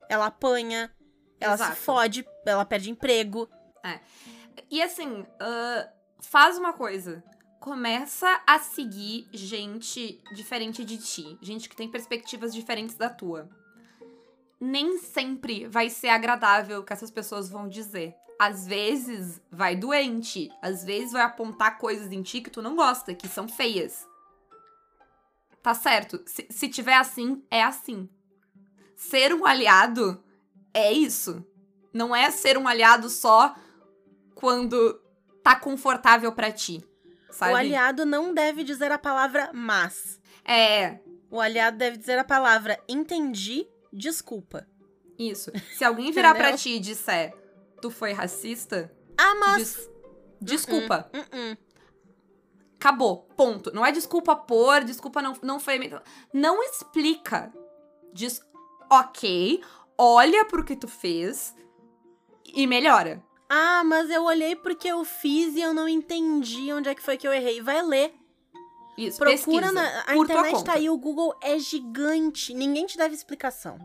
Ela 0.08 0.28
apanha, 0.28 0.92
ela 1.40 1.56
Exato. 1.56 1.76
se 1.76 1.82
fode, 1.82 2.28
ela 2.46 2.64
perde 2.66 2.92
emprego. 2.92 3.50
E 4.70 4.82
assim, 4.84 5.26
ah, 5.40 5.90
faz 6.22 6.58
uma 6.60 6.74
coisa. 6.74 7.24
Começa 7.60 8.42
a 8.48 8.58
seguir 8.58 9.28
gente 9.34 10.24
diferente 10.34 10.86
de 10.86 10.98
ti. 10.98 11.38
Gente 11.42 11.68
que 11.68 11.76
tem 11.76 11.92
perspectivas 11.92 12.54
diferentes 12.54 12.96
da 12.96 13.10
tua. 13.10 13.50
Nem 14.60 14.98
sempre 14.98 15.68
vai 15.68 15.90
ser 15.90 16.08
agradável 16.08 16.80
o 16.80 16.84
que 16.84 16.94
essas 16.94 17.12
pessoas 17.12 17.50
vão 17.50 17.68
dizer. 17.68 18.16
Às 18.40 18.66
vezes 18.66 19.42
vai 19.52 19.76
doente. 19.76 20.50
Às 20.62 20.86
vezes 20.86 21.12
vai 21.12 21.22
apontar 21.22 21.78
coisas 21.78 22.10
em 22.14 22.22
ti 22.22 22.40
que 22.40 22.50
tu 22.50 22.62
não 22.62 22.78
gosta, 22.78 23.14
que 23.14 23.28
são 23.28 23.46
feias. 23.48 24.08
Tá 25.62 25.74
certo. 25.74 26.24
Se, 26.26 26.48
se 26.50 26.70
tiver 26.70 26.96
assim, 26.96 27.44
é 27.52 27.62
assim. 27.62 28.10
Ser 28.96 29.34
um 29.34 29.46
aliado 29.46 30.24
é 30.74 30.94
isso. 30.94 31.46
Não 31.94 32.16
é 32.16 32.32
ser 32.32 32.58
um 32.58 32.70
aliado 32.70 33.10
só 33.10 33.54
quando 34.34 34.94
tá 35.44 35.58
confortável 35.58 36.32
pra 36.32 36.54
ti. 36.54 36.89
Sabe? 37.40 37.54
O 37.54 37.56
aliado 37.56 38.06
não 38.06 38.34
deve 38.34 38.64
dizer 38.64 38.92
a 38.92 38.98
palavra 39.00 39.50
mas. 39.54 40.20
É, 40.46 41.00
O 41.32 41.40
aliado 41.40 41.78
deve 41.78 41.98
dizer 41.98 42.18
a 42.20 42.24
palavra 42.24 42.78
entendi, 42.88 43.66
desculpa. 43.94 44.68
isso. 45.18 45.52
Se 45.78 45.84
alguém 45.86 46.12
virar 46.14 46.34
pra 46.36 46.50
Entendeu? 46.50 46.58
ti 46.60 46.70
e 46.76 46.80
disser 46.80 47.34
tu 47.82 47.90
foi 47.90 48.12
racista, 48.12 48.92
Ah, 49.18 49.36
mas. 49.36 49.58
diz, 49.76 49.90
desculpa. 50.42 51.10
Uh-uh. 51.14 51.58
Acabou. 52.76 53.24
Ponto. 53.38 53.74
Não 53.74 53.86
é 53.86 53.92
desculpa 53.92 54.36
por, 54.36 54.84
desculpa 54.84 55.22
não, 55.22 55.34
não 55.42 55.60
foi. 55.60 55.80
Não 56.34 56.62
explica. 56.64 57.54
Diz, 58.14 58.42
ok, 58.90 59.62
olha 59.98 60.46
pro 60.46 60.64
que 60.64 60.76
tu 60.76 60.88
fez 60.88 61.54
e 62.54 62.66
melhora. 62.68 63.22
Ah, 63.50 63.84
mas 63.84 64.10
eu 64.12 64.24
olhei 64.24 64.56
porque 64.56 64.88
eu 64.88 65.04
fiz 65.04 65.56
e 65.56 65.62
eu 65.62 65.74
não 65.74 65.90
entendi 65.90 66.72
onde 66.72 66.88
é 66.88 66.94
que 66.94 67.02
foi 67.02 67.18
que 67.18 67.28
eu 67.28 67.34
errei. 67.34 67.62
Vai 67.62 67.82
ler. 67.82 68.14
Isso, 68.96 69.18
Procura 69.18 69.38
pesquisa, 69.38 69.72
na. 69.72 70.04
A 70.06 70.16
internet 70.16 70.64
tá 70.64 70.74
aí, 70.74 70.90
o 70.90 70.98
Google 70.98 71.34
é 71.42 71.58
gigante. 71.58 72.54
Ninguém 72.54 72.86
te 72.86 72.98
deve 72.98 73.16
explicação. 73.16 73.78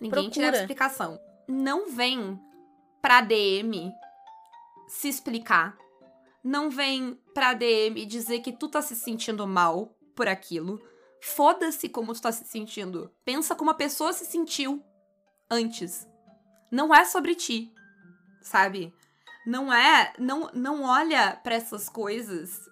Ninguém 0.00 0.30
te 0.30 0.34
Procura. 0.34 0.52
dá 0.52 0.58
explicação. 0.58 1.20
Não 1.46 1.90
vem 1.90 2.40
pra 3.02 3.20
DM 3.20 3.92
se 4.88 5.08
explicar. 5.08 5.76
Não 6.42 6.70
vem 6.70 7.20
pra 7.34 7.54
DM 7.54 8.06
dizer 8.06 8.38
que 8.38 8.52
tu 8.52 8.68
tá 8.68 8.80
se 8.80 8.94
sentindo 8.94 9.46
mal 9.46 9.96
por 10.14 10.28
aquilo. 10.28 10.80
Foda-se 11.20 11.88
como 11.88 12.14
tu 12.14 12.22
tá 12.22 12.30
se 12.30 12.44
sentindo. 12.44 13.12
Pensa 13.24 13.54
como 13.54 13.70
a 13.70 13.74
pessoa 13.74 14.12
se 14.12 14.24
sentiu 14.24 14.82
antes. 15.50 16.06
Não 16.70 16.94
é 16.94 17.04
sobre 17.04 17.34
ti, 17.34 17.72
sabe? 18.46 18.94
Não 19.44 19.72
é, 19.72 20.12
não 20.18 20.50
não 20.54 20.82
olha 20.84 21.38
pra 21.42 21.54
essas 21.54 21.88
coisas 21.88 22.68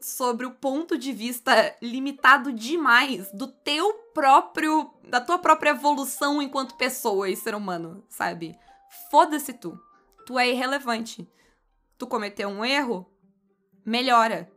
sobre 0.00 0.46
o 0.46 0.50
ponto 0.50 0.98
de 0.98 1.12
vista 1.12 1.76
limitado 1.80 2.52
demais 2.52 3.30
do 3.32 3.46
teu 3.46 3.92
próprio, 4.12 4.90
da 5.06 5.20
tua 5.20 5.38
própria 5.38 5.70
evolução 5.70 6.42
enquanto 6.42 6.76
pessoa 6.76 7.28
e 7.28 7.36
ser 7.36 7.54
humano, 7.54 8.04
sabe? 8.08 8.58
Foda-se 9.10 9.52
tu. 9.52 9.78
Tu 10.26 10.38
é 10.38 10.50
irrelevante. 10.50 11.28
Tu 11.96 12.06
cometeu 12.06 12.48
um 12.48 12.64
erro, 12.64 13.06
melhora. 13.84 14.50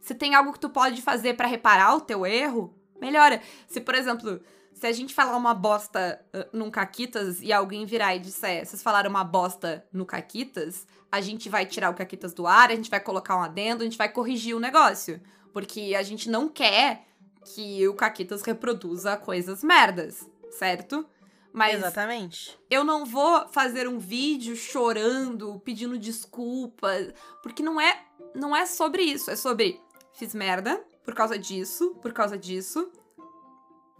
Se 0.00 0.14
tem 0.14 0.34
algo 0.34 0.52
que 0.52 0.60
tu 0.60 0.68
pode 0.68 1.00
fazer 1.02 1.34
pra 1.34 1.46
reparar 1.46 1.94
o 1.94 2.00
teu 2.00 2.26
erro, 2.26 2.74
melhora. 3.00 3.40
Se, 3.66 3.80
por 3.80 3.94
exemplo, 3.94 4.40
se 4.80 4.86
a 4.86 4.92
gente 4.92 5.12
falar 5.12 5.36
uma 5.36 5.52
bosta 5.52 6.24
uh, 6.34 6.56
num 6.56 6.70
Caquitas 6.70 7.42
e 7.42 7.52
alguém 7.52 7.84
virar 7.84 8.16
e 8.16 8.18
disser, 8.18 8.64
vocês 8.64 8.82
falaram 8.82 9.10
uma 9.10 9.22
bosta 9.22 9.86
no 9.92 10.06
Caquitas, 10.06 10.86
a 11.12 11.20
gente 11.20 11.50
vai 11.50 11.66
tirar 11.66 11.90
o 11.90 11.94
Caquitas 11.94 12.32
do 12.32 12.46
ar, 12.46 12.70
a 12.70 12.74
gente 12.74 12.88
vai 12.88 12.98
colocar 12.98 13.36
um 13.36 13.42
adendo, 13.42 13.82
a 13.82 13.84
gente 13.84 13.98
vai 13.98 14.08
corrigir 14.08 14.56
o 14.56 14.60
negócio. 14.60 15.20
Porque 15.52 15.94
a 15.94 16.02
gente 16.02 16.30
não 16.30 16.48
quer 16.48 17.04
que 17.44 17.86
o 17.88 17.94
Caquitas 17.94 18.40
reproduza 18.40 19.18
coisas 19.18 19.62
merdas, 19.62 20.26
certo? 20.50 21.04
Mas 21.52 21.74
Exatamente. 21.74 22.58
eu 22.70 22.82
não 22.82 23.04
vou 23.04 23.46
fazer 23.48 23.86
um 23.86 23.98
vídeo 23.98 24.56
chorando, 24.56 25.60
pedindo 25.62 25.98
desculpas, 25.98 27.12
porque 27.42 27.62
não 27.62 27.78
é, 27.78 28.00
não 28.34 28.56
é 28.56 28.64
sobre 28.64 29.02
isso, 29.02 29.30
é 29.30 29.36
sobre 29.36 29.78
fiz 30.14 30.34
merda 30.34 30.82
por 31.04 31.12
causa 31.12 31.38
disso, 31.38 31.96
por 32.00 32.14
causa 32.14 32.38
disso. 32.38 32.90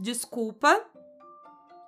Desculpa. 0.03 0.85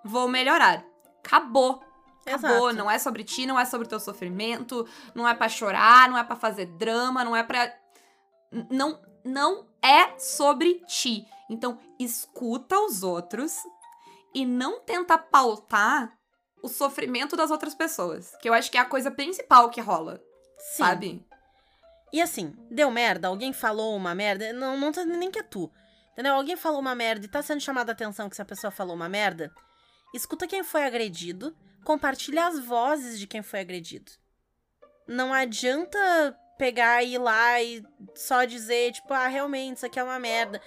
Vou 0.05 0.29
melhorar. 0.29 0.85
Acabou. 1.25 1.83
Acabou, 2.27 2.68
Exato. 2.70 2.77
não 2.77 2.90
é 2.90 2.98
sobre 2.98 3.25
ti, 3.25 3.46
não 3.46 3.59
é 3.59 3.64
sobre 3.64 3.88
teu 3.88 3.98
sofrimento, 3.98 4.87
não 5.12 5.27
é 5.29 5.35
pra 5.35 5.48
chorar, 5.48 6.09
não 6.09 6.16
é 6.16 6.22
pra 6.22 6.37
fazer 6.37 6.66
drama, 6.66 7.25
não 7.25 7.35
é 7.35 7.42
pra 7.42 7.66
N- 8.53 8.66
não 8.70 9.01
não 9.25 9.66
é 9.81 10.18
sobre 10.18 10.75
ti. 10.87 11.27
Então, 11.51 11.79
escuta 11.98 12.79
os 12.81 13.03
outros 13.03 13.57
e 14.35 14.44
não 14.46 14.81
tenta 14.81 15.16
pautar 15.18 16.16
o 16.62 16.68
sofrimento 16.68 17.37
das 17.37 17.51
outras 17.51 17.75
pessoas, 17.75 18.35
que 18.40 18.48
eu 18.48 18.55
acho 18.55 18.70
que 18.70 18.79
é 18.79 18.81
a 18.81 18.85
coisa 18.85 19.11
principal 19.11 19.68
que 19.70 19.81
rola, 19.81 20.20
Sim. 20.59 20.77
sabe? 20.85 21.27
E 22.12 22.20
assim, 22.20 22.55
deu 22.70 22.90
merda, 22.90 23.29
alguém 23.29 23.53
falou 23.53 23.96
uma 23.96 24.14
merda, 24.14 24.53
não, 24.53 24.77
não 24.79 24.92
tá 24.92 25.05
nem 25.05 25.31
que 25.31 25.38
é 25.40 25.42
tu. 25.42 25.70
Entendeu? 26.12 26.35
Alguém 26.35 26.57
falou 26.57 26.81
uma 26.81 26.94
merda 26.94 27.25
e 27.25 27.29
tá 27.29 27.42
sendo 27.42 27.61
chamada 27.61 27.92
a 27.92 27.94
atenção 27.94 28.29
que 28.29 28.35
essa 28.35 28.44
pessoa 28.44 28.70
falou 28.70 28.94
uma 28.94 29.09
merda. 29.09 29.53
Escuta 30.14 30.46
quem 30.46 30.62
foi 30.62 30.85
agredido, 30.85 31.57
compartilha 31.85 32.46
as 32.46 32.59
vozes 32.59 33.18
de 33.18 33.27
quem 33.27 33.42
foi 33.42 33.61
agredido. 33.61 34.12
Não 35.09 35.33
adianta 35.33 35.98
pegar 36.59 37.03
e 37.03 37.14
ir 37.14 37.18
lá 37.18 37.61
e 37.62 37.83
só 38.14 38.44
dizer, 38.44 38.92
tipo, 38.92 39.12
ah, 39.12 39.27
realmente, 39.27 39.79
isso 39.79 39.87
aqui 39.87 39.98
é 39.98 40.05
uma 40.05 40.18
merda. 40.18 40.61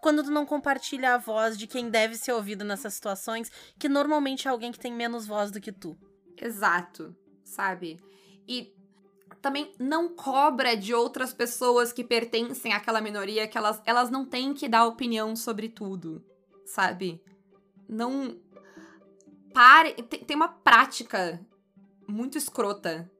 Quando 0.00 0.22
tu 0.22 0.30
não 0.30 0.46
compartilha 0.46 1.14
a 1.14 1.18
voz 1.18 1.58
de 1.58 1.66
quem 1.66 1.90
deve 1.90 2.16
ser 2.16 2.32
ouvido 2.32 2.64
nessas 2.64 2.94
situações, 2.94 3.50
que 3.78 3.88
normalmente 3.88 4.48
é 4.48 4.50
alguém 4.50 4.72
que 4.72 4.78
tem 4.78 4.92
menos 4.92 5.26
voz 5.26 5.50
do 5.50 5.60
que 5.60 5.70
tu. 5.70 5.96
Exato, 6.40 7.14
sabe? 7.44 8.00
E 8.48 8.72
também 9.42 9.74
não 9.78 10.08
cobra 10.08 10.76
de 10.76 10.94
outras 10.94 11.34
pessoas 11.34 11.92
que 11.92 12.04
pertencem 12.04 12.72
àquela 12.72 13.00
minoria 13.00 13.46
que 13.46 13.58
elas, 13.58 13.82
elas 13.84 14.08
não 14.08 14.24
têm 14.24 14.54
que 14.54 14.68
dar 14.68 14.86
opinião 14.86 15.36
sobre 15.36 15.68
tudo, 15.68 16.24
sabe? 16.64 17.22
Não. 17.88 18.36
Pare. 19.52 19.94
Tem, 20.04 20.20
tem 20.20 20.36
uma 20.36 20.48
prática 20.48 21.44
muito 22.06 22.38
escrota 22.38 23.10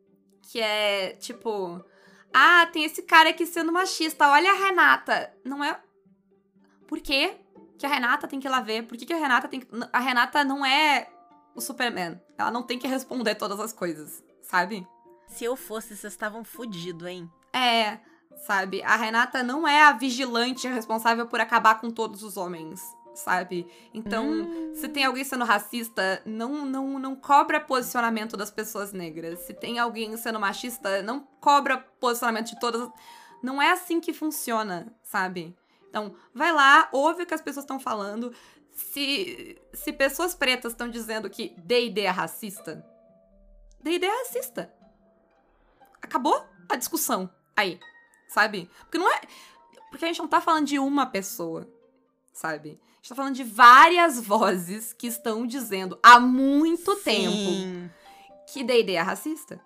que 0.42 0.61
é 0.61 1.11
tipo. 1.16 1.85
Ah, 2.32 2.66
tem 2.72 2.85
esse 2.85 3.02
cara 3.02 3.28
aqui 3.30 3.44
sendo 3.44 3.70
machista, 3.72 4.30
olha 4.30 4.50
a 4.50 4.54
Renata. 4.54 5.35
Não 5.44 5.62
é. 5.62 5.78
Por 6.87 7.00
quê? 7.00 7.37
que 7.82 7.87
a 7.87 7.88
Renata 7.88 8.28
tem 8.28 8.38
que 8.38 8.46
ir 8.46 8.50
lá 8.50 8.61
ver? 8.61 8.85
Por 8.85 8.96
que, 8.96 9.04
que 9.04 9.12
a 9.12 9.16
Renata 9.16 9.48
tem 9.48 9.58
que. 9.58 9.66
A 9.92 9.98
Renata 9.98 10.44
não 10.44 10.64
é 10.64 11.08
o 11.52 11.61
Superman. 11.61 12.20
Ela 12.38 12.50
não 12.50 12.62
tem 12.62 12.78
que 12.78 12.87
responder 12.87 13.35
todas 13.35 13.58
as 13.58 13.72
coisas, 13.72 14.22
sabe? 14.40 14.87
Se 15.32 15.44
eu 15.44 15.56
fosse, 15.56 15.96
vocês 15.96 16.12
estavam 16.12 16.44
fudidos, 16.44 17.08
hein? 17.08 17.30
É, 17.52 17.98
sabe? 18.46 18.82
A 18.82 18.96
Renata 18.96 19.42
não 19.42 19.66
é 19.66 19.82
a 19.82 19.92
vigilante 19.92 20.68
responsável 20.68 21.26
por 21.26 21.40
acabar 21.40 21.80
com 21.80 21.90
todos 21.90 22.22
os 22.22 22.36
homens, 22.36 22.82
sabe? 23.14 23.66
Então, 23.94 24.26
Hum. 24.26 24.72
se 24.74 24.88
tem 24.88 25.04
alguém 25.04 25.24
sendo 25.24 25.44
racista, 25.44 26.20
não, 26.26 26.66
não, 26.66 26.98
não 26.98 27.16
cobra 27.16 27.60
posicionamento 27.60 28.36
das 28.36 28.50
pessoas 28.50 28.92
negras. 28.92 29.38
Se 29.40 29.54
tem 29.54 29.78
alguém 29.78 30.16
sendo 30.16 30.38
machista, 30.38 31.02
não 31.02 31.20
cobra 31.40 31.78
posicionamento 31.98 32.48
de 32.50 32.60
todas. 32.60 32.88
Não 33.42 33.60
é 33.60 33.70
assim 33.72 34.00
que 34.00 34.12
funciona, 34.12 34.94
sabe? 35.02 35.56
Então, 35.88 36.14
vai 36.34 36.52
lá, 36.52 36.88
ouve 36.92 37.22
o 37.22 37.26
que 37.26 37.34
as 37.34 37.40
pessoas 37.42 37.64
estão 37.64 37.80
falando. 37.80 38.32
Se, 38.70 39.58
se 39.72 39.92
pessoas 39.92 40.34
pretas 40.34 40.72
estão 40.72 40.88
dizendo 40.88 41.28
que 41.28 41.54
D&D 41.58 42.02
é 42.02 42.08
racista, 42.10 42.84
D&D 43.82 44.06
é 44.06 44.18
racista. 44.24 44.72
Acabou 46.12 46.46
a 46.68 46.77
discussão 46.77 47.31
aí, 47.57 47.81
sabe? 48.29 48.68
Porque 48.81 48.98
não 48.98 49.11
é... 49.11 49.22
Porque 49.88 50.05
a 50.05 50.09
gente 50.09 50.18
não 50.18 50.29
tá 50.29 50.42
falando 50.42 50.66
de 50.66 50.79
uma 50.79 51.07
pessoa, 51.07 51.66
sabe? 52.35 52.79
A 52.83 52.96
gente 52.96 53.09
tá 53.09 53.14
falando 53.14 53.35
de 53.35 53.42
várias 53.44 54.20
vozes 54.20 54.92
que 54.92 55.07
estão 55.07 55.46
dizendo 55.46 55.98
há 56.03 56.20
muito 56.20 56.94
tempo 56.96 57.33
Sim. 57.33 57.90
que 58.46 58.62
D&D 58.62 58.92
é 58.92 59.01
racista. 59.01 59.59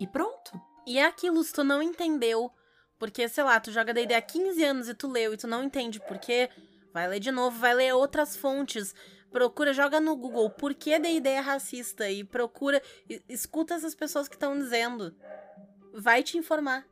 E 0.00 0.06
pronto. 0.06 0.52
E 0.86 0.96
é 0.96 1.04
aquilo, 1.04 1.42
se 1.42 1.52
tu 1.52 1.64
não 1.64 1.82
entendeu, 1.82 2.52
porque, 2.96 3.28
sei 3.28 3.42
lá, 3.42 3.58
tu 3.58 3.72
joga 3.72 3.92
D&D 3.92 4.14
há 4.14 4.22
15 4.22 4.62
anos 4.62 4.88
e 4.88 4.94
tu 4.94 5.08
leu 5.08 5.34
e 5.34 5.36
tu 5.36 5.48
não 5.48 5.64
entende 5.64 5.98
por 5.98 6.18
quê, 6.18 6.48
vai 6.94 7.08
ler 7.08 7.18
de 7.18 7.32
novo, 7.32 7.58
vai 7.58 7.74
ler 7.74 7.92
outras 7.96 8.36
fontes. 8.36 8.94
Procura, 9.32 9.72
joga 9.72 9.98
no 10.00 10.14
Google 10.14 10.50
por 10.50 10.72
que 10.72 10.96
D&D 11.00 11.28
é 11.28 11.40
racista 11.40 12.08
e 12.08 12.22
procura, 12.22 12.80
e- 13.10 13.20
escuta 13.28 13.74
essas 13.74 13.96
pessoas 13.96 14.28
que 14.28 14.36
estão 14.36 14.56
dizendo. 14.56 15.12
Vai 16.00 16.22
te 16.22 16.38
informar. 16.38 16.86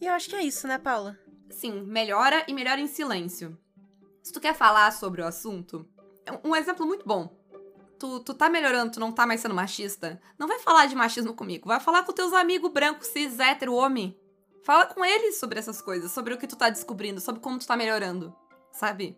E 0.00 0.06
eu 0.06 0.12
acho 0.12 0.28
que 0.28 0.34
é 0.34 0.42
isso, 0.42 0.66
né, 0.66 0.76
Paula? 0.76 1.16
Sim, 1.50 1.82
melhora 1.82 2.44
e 2.48 2.52
melhora 2.52 2.80
em 2.80 2.88
silêncio. 2.88 3.56
Se 4.22 4.32
tu 4.32 4.40
quer 4.40 4.54
falar 4.54 4.90
sobre 4.92 5.22
o 5.22 5.26
assunto, 5.26 5.88
é 6.26 6.32
um- 6.32 6.50
um 6.50 6.56
exemplo 6.56 6.84
muito 6.84 7.06
bom. 7.06 7.32
Tu, 7.98 8.20
tu 8.20 8.34
tá 8.34 8.48
melhorando, 8.48 8.92
tu 8.92 9.00
não 9.00 9.12
tá 9.12 9.24
mais 9.26 9.40
sendo 9.40 9.54
machista, 9.54 10.20
não 10.38 10.46
vai 10.48 10.58
falar 10.58 10.86
de 10.86 10.94
machismo 10.96 11.32
comigo, 11.34 11.68
vai 11.68 11.80
falar 11.80 12.02
com 12.04 12.12
teus 12.12 12.32
amigos 12.32 12.70
brancos, 12.72 13.06
cis, 13.08 13.38
hétero, 13.38 13.74
homem. 13.74 14.16
Fala 14.64 14.86
com 14.86 15.04
eles 15.04 15.38
sobre 15.38 15.58
essas 15.58 15.80
coisas, 15.80 16.10
sobre 16.10 16.34
o 16.34 16.38
que 16.38 16.46
tu 16.46 16.56
tá 16.56 16.68
descobrindo, 16.70 17.20
sobre 17.20 17.40
como 17.40 17.58
tu 17.58 17.66
tá 17.66 17.76
melhorando, 17.76 18.34
sabe? 18.72 19.16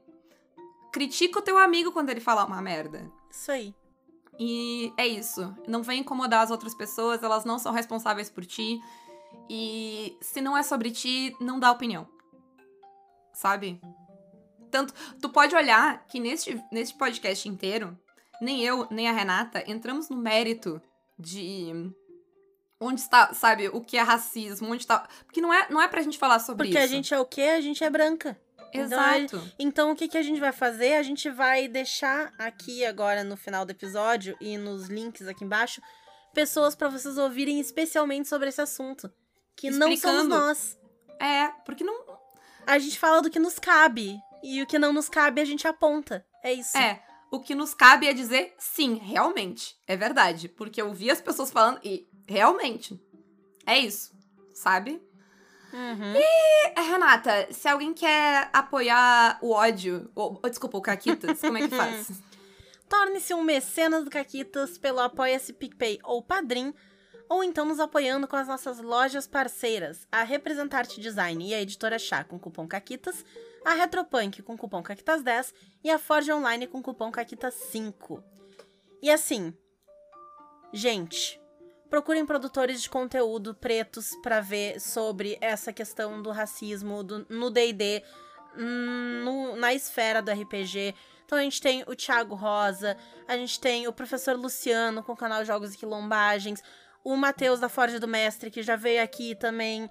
Critica 0.92 1.38
o 1.38 1.42
teu 1.42 1.56
amigo 1.58 1.90
quando 1.92 2.10
ele 2.10 2.20
falar 2.20 2.44
uma 2.46 2.60
merda. 2.62 3.10
Isso 3.30 3.50
aí. 3.50 3.74
E 4.42 4.90
é 4.96 5.06
isso. 5.06 5.54
Não 5.68 5.82
vem 5.82 6.00
incomodar 6.00 6.40
as 6.40 6.50
outras 6.50 6.74
pessoas, 6.74 7.22
elas 7.22 7.44
não 7.44 7.58
são 7.58 7.72
responsáveis 7.72 8.30
por 8.30 8.46
ti. 8.46 8.80
E 9.50 10.16
se 10.22 10.40
não 10.40 10.56
é 10.56 10.62
sobre 10.62 10.90
ti, 10.90 11.36
não 11.38 11.60
dá 11.60 11.70
opinião. 11.70 12.08
Sabe? 13.34 13.78
Tanto, 14.70 14.94
tu 15.20 15.28
pode 15.28 15.54
olhar 15.54 16.06
que 16.06 16.18
neste, 16.18 16.58
neste 16.72 16.96
podcast 16.96 17.46
inteiro, 17.46 17.98
nem 18.40 18.62
eu, 18.64 18.86
nem 18.90 19.10
a 19.10 19.12
Renata 19.12 19.62
entramos 19.70 20.08
no 20.08 20.16
mérito 20.16 20.80
de 21.18 21.92
onde 22.80 23.02
está, 23.02 23.34
sabe, 23.34 23.68
o 23.68 23.82
que 23.82 23.98
é 23.98 24.00
racismo, 24.00 24.68
onde 24.68 24.84
está. 24.84 25.06
Porque 25.26 25.42
não 25.42 25.52
é, 25.52 25.68
não 25.68 25.82
é 25.82 25.86
pra 25.86 26.00
gente 26.00 26.16
falar 26.16 26.38
sobre 26.38 26.64
Porque 26.64 26.78
isso. 26.78 26.86
a 26.86 26.96
gente 26.96 27.12
é 27.12 27.20
o 27.20 27.26
quê? 27.26 27.42
A 27.42 27.60
gente 27.60 27.84
é 27.84 27.90
branca. 27.90 28.40
Então, 28.72 28.84
Exato. 28.84 29.52
Então, 29.58 29.92
o 29.92 29.96
que, 29.96 30.08
que 30.08 30.18
a 30.18 30.22
gente 30.22 30.40
vai 30.40 30.52
fazer? 30.52 30.94
A 30.94 31.02
gente 31.02 31.28
vai 31.30 31.66
deixar 31.68 32.32
aqui 32.38 32.84
agora 32.84 33.24
no 33.24 33.36
final 33.36 33.64
do 33.64 33.70
episódio 33.70 34.36
e 34.40 34.56
nos 34.56 34.88
links 34.88 35.26
aqui 35.26 35.44
embaixo 35.44 35.82
pessoas 36.32 36.74
pra 36.74 36.88
vocês 36.88 37.18
ouvirem 37.18 37.60
especialmente 37.60 38.28
sobre 38.28 38.48
esse 38.48 38.60
assunto. 38.60 39.12
Que 39.56 39.70
não 39.70 39.88
somos 39.88 39.94
Explicando. 39.94 40.28
nós. 40.28 40.78
É, 41.20 41.48
porque 41.64 41.84
não. 41.84 42.04
A 42.66 42.78
gente 42.78 42.98
fala 42.98 43.20
do 43.20 43.30
que 43.30 43.38
nos 43.38 43.58
cabe. 43.58 44.18
E 44.42 44.62
o 44.62 44.66
que 44.66 44.78
não 44.78 44.92
nos 44.92 45.08
cabe, 45.08 45.40
a 45.40 45.44
gente 45.44 45.68
aponta. 45.68 46.24
É 46.42 46.52
isso. 46.52 46.76
É, 46.76 47.02
o 47.30 47.40
que 47.40 47.54
nos 47.54 47.74
cabe 47.74 48.08
é 48.08 48.12
dizer 48.12 48.54
sim, 48.58 48.94
realmente. 48.94 49.76
É 49.86 49.96
verdade. 49.96 50.48
Porque 50.48 50.80
eu 50.80 50.94
vi 50.94 51.10
as 51.10 51.20
pessoas 51.20 51.50
falando 51.50 51.78
e 51.84 52.08
realmente. 52.26 52.98
É 53.66 53.78
isso. 53.78 54.12
Sabe? 54.54 55.00
Uhum. 55.72 56.14
É, 56.16 56.80
Renata, 56.80 57.48
se 57.52 57.68
alguém 57.68 57.94
quer 57.94 58.48
apoiar 58.52 59.38
o 59.40 59.50
ódio. 59.50 60.10
Ou, 60.14 60.40
ou, 60.42 60.50
desculpa, 60.50 60.78
o 60.78 60.82
Caquitas, 60.82 61.40
como 61.40 61.58
é 61.58 61.68
que 61.68 61.76
faz? 61.76 62.22
Torne-se 62.88 63.32
um 63.34 63.42
mecenas 63.42 64.04
do 64.04 64.10
Caquitas 64.10 64.76
pelo 64.76 64.98
Apoia-se 64.98 65.52
PicPay 65.52 66.00
ou 66.02 66.22
Padrim, 66.22 66.74
ou 67.28 67.44
então 67.44 67.64
nos 67.64 67.78
apoiando 67.78 68.26
com 68.26 68.34
as 68.34 68.48
nossas 68.48 68.80
lojas 68.80 69.28
parceiras, 69.28 70.08
a 70.10 70.24
Representarte 70.24 71.00
Design 71.00 71.48
e 71.48 71.54
a 71.54 71.62
Editora 71.62 72.00
Chá 72.00 72.24
com 72.24 72.36
cupom 72.36 72.66
Caquitas, 72.66 73.24
a 73.64 73.74
Retropunk 73.74 74.42
com 74.42 74.56
cupom 74.56 74.82
Caquitas10 74.82 75.54
e 75.84 75.90
a 75.90 75.98
Forge 75.98 76.32
Online 76.32 76.66
com 76.66 76.82
cupom 76.82 77.12
Caquitas5. 77.12 78.20
E 79.00 79.08
assim, 79.08 79.54
gente, 80.72 81.39
procurem 81.90 82.24
produtores 82.24 82.80
de 82.80 82.88
conteúdo 82.88 83.54
pretos 83.54 84.16
pra 84.22 84.40
ver 84.40 84.80
sobre 84.80 85.36
essa 85.40 85.72
questão 85.72 86.22
do 86.22 86.30
racismo 86.30 87.02
do- 87.02 87.26
no 87.28 87.50
D&D, 87.50 88.02
hum, 88.56 89.56
na 89.56 89.74
esfera 89.74 90.22
do 90.22 90.30
RPG, 90.30 90.94
então 91.26 91.38
a 91.38 91.42
gente 91.42 91.60
tem 91.60 91.82
o 91.86 91.94
Thiago 91.94 92.34
Rosa, 92.34 92.96
a 93.28 93.36
gente 93.36 93.60
tem 93.60 93.86
o 93.86 93.92
professor 93.92 94.36
Luciano 94.36 95.02
com 95.02 95.12
o 95.12 95.16
canal 95.16 95.44
Jogos 95.44 95.74
e 95.74 95.78
Quilombagens, 95.78 96.62
o 97.04 97.16
Matheus 97.16 97.60
da 97.60 97.68
Forja 97.68 97.98
do 98.00 98.08
Mestre, 98.08 98.50
que 98.50 98.62
já 98.62 98.76
veio 98.76 99.02
aqui 99.02 99.34
também. 99.34 99.88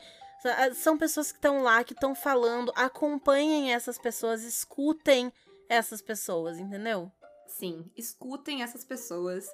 São 0.76 0.98
pessoas 0.98 1.32
que 1.32 1.38
estão 1.38 1.62
lá, 1.64 1.84
que 1.84 1.94
estão 1.94 2.14
falando. 2.14 2.72
Acompanhem 2.76 3.74
essas 3.74 3.98
pessoas, 3.98 4.44
escutem 4.44 5.34
essas 5.68 6.02
pessoas, 6.02 6.58
entendeu? 6.60 7.12
Sim, 7.48 7.90
escutem 7.98 8.62
essas 8.62 8.86
pessoas. 8.86 9.46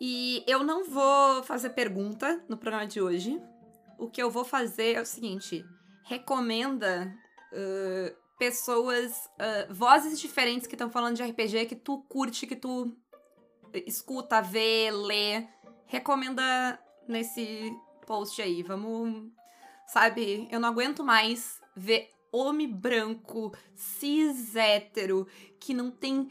E 0.00 0.42
eu 0.46 0.64
não 0.64 0.84
vou 0.84 1.42
fazer 1.42 1.70
pergunta 1.70 2.42
no 2.48 2.56
programa 2.56 2.86
de 2.86 3.00
hoje. 3.00 3.40
O 3.98 4.08
que 4.08 4.22
eu 4.22 4.30
vou 4.30 4.44
fazer 4.44 4.94
é 4.96 5.00
o 5.00 5.06
seguinte: 5.06 5.64
recomenda 6.04 7.14
ãh, 7.52 8.14
pessoas, 8.38 9.28
ãh, 9.38 9.66
vozes 9.72 10.18
diferentes 10.18 10.66
que 10.66 10.74
estão 10.74 10.90
falando 10.90 11.16
de 11.16 11.22
RPG 11.22 11.66
que 11.66 11.76
tu 11.76 12.02
curte, 12.08 12.46
que 12.46 12.56
tu 12.56 12.96
escuta, 13.86 14.40
vê, 14.40 14.90
lê. 14.90 15.46
Recomenda 15.86 16.80
nesse 17.06 17.70
post 18.06 18.40
aí. 18.40 18.62
Vamos. 18.62 19.30
Sabe, 19.86 20.48
eu 20.50 20.60
não 20.60 20.68
aguento 20.68 21.04
mais 21.04 21.60
ver 21.76 22.10
homem 22.32 22.72
branco, 22.72 23.52
cis 23.74 24.54
hétero, 24.54 25.26
que 25.58 25.74
não 25.74 25.90
tem 25.90 26.30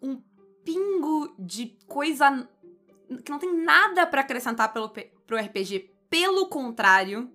um 0.00 0.22
pingo 0.64 1.34
de 1.38 1.76
coisa. 1.86 2.48
Que 3.24 3.30
não 3.30 3.38
tem 3.38 3.56
nada 3.56 4.06
pra 4.06 4.20
acrescentar 4.20 4.72
pelo, 4.72 4.88
pro 4.88 5.36
RPG. 5.36 5.90
Pelo 6.08 6.46
contrário, 6.48 7.30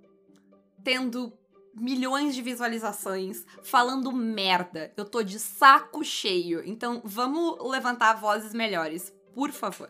tendo 0.83 1.33
milhões 1.73 2.35
de 2.35 2.41
visualizações, 2.41 3.45
falando 3.63 4.11
merda. 4.11 4.93
Eu 4.97 5.05
tô 5.05 5.23
de 5.23 5.39
saco 5.39 6.03
cheio. 6.03 6.61
Então 6.65 7.01
vamos 7.03 7.57
levantar 7.69 8.13
vozes 8.13 8.53
melhores, 8.53 9.13
por 9.33 9.51
favor. 9.51 9.89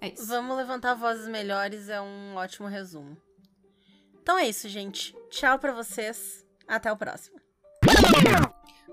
É 0.00 0.08
isso. 0.08 0.26
Vamos 0.26 0.56
levantar 0.56 0.94
vozes 0.94 1.28
melhores, 1.28 1.88
é 1.88 2.00
um 2.00 2.34
ótimo 2.34 2.66
resumo. 2.66 3.16
Então 4.20 4.38
é 4.38 4.48
isso, 4.48 4.68
gente. 4.68 5.14
Tchau 5.30 5.58
pra 5.58 5.72
vocês. 5.72 6.44
Até 6.66 6.90
o 6.90 6.96
próximo. 6.96 7.40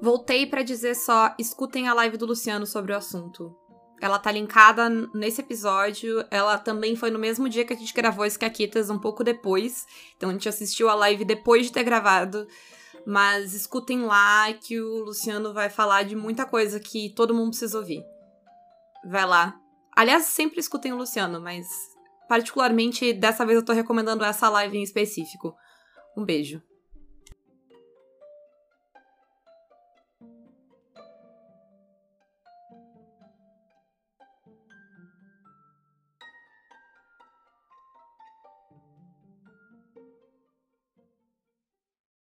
Voltei 0.02 0.45
pra 0.45 0.63
dizer 0.63 0.95
só, 0.95 1.36
escutem 1.38 1.88
a 1.88 1.93
live 1.93 2.17
do 2.17 2.25
Luciano 2.25 2.65
sobre 2.65 2.93
o 2.93 2.97
assunto. 2.97 3.56
Ela 4.01 4.17
tá 4.17 4.31
linkada 4.31 4.89
nesse 5.13 5.41
episódio. 5.41 6.23
Ela 6.31 6.57
também 6.57 6.95
foi 6.95 7.12
no 7.12 7.19
mesmo 7.19 7.50
dia 7.50 7.65
que 7.65 7.73
a 7.73 7.75
gente 7.75 7.93
gravou 7.93 8.25
esse 8.25 8.39
Caquitas, 8.39 8.89
um 8.89 9.00
pouco 9.00 9.23
depois. 9.23 9.85
Então 10.15 10.29
a 10.29 10.33
gente 10.33 10.47
assistiu 10.47 10.89
a 10.89 10.95
live 10.95 11.25
depois 11.25 11.65
de 11.65 11.71
ter 11.71 11.83
gravado. 11.83 12.47
Mas 13.06 13.54
escutem 13.54 14.04
lá 14.04 14.52
que 14.54 14.79
o 14.79 15.06
Luciano 15.06 15.54
vai 15.54 15.69
falar 15.69 16.04
de 16.04 16.15
muita 16.15 16.45
coisa 16.45 16.79
que 16.79 17.13
todo 17.15 17.33
mundo 17.33 17.50
precisa 17.50 17.77
ouvir. 17.77 18.04
Vai 19.06 19.25
lá. 19.25 19.60
Aliás, 19.95 20.25
sempre 20.25 20.60
escutem 20.60 20.93
o 20.93 20.97
Luciano, 20.97 21.41
mas 21.41 21.67
particularmente 22.27 23.12
dessa 23.12 23.45
vez 23.45 23.58
eu 23.58 23.65
tô 23.65 23.73
recomendando 23.73 24.23
essa 24.23 24.47
live 24.50 24.77
em 24.77 24.83
específico. 24.83 25.56
Um 26.15 26.23
beijo. 26.23 26.62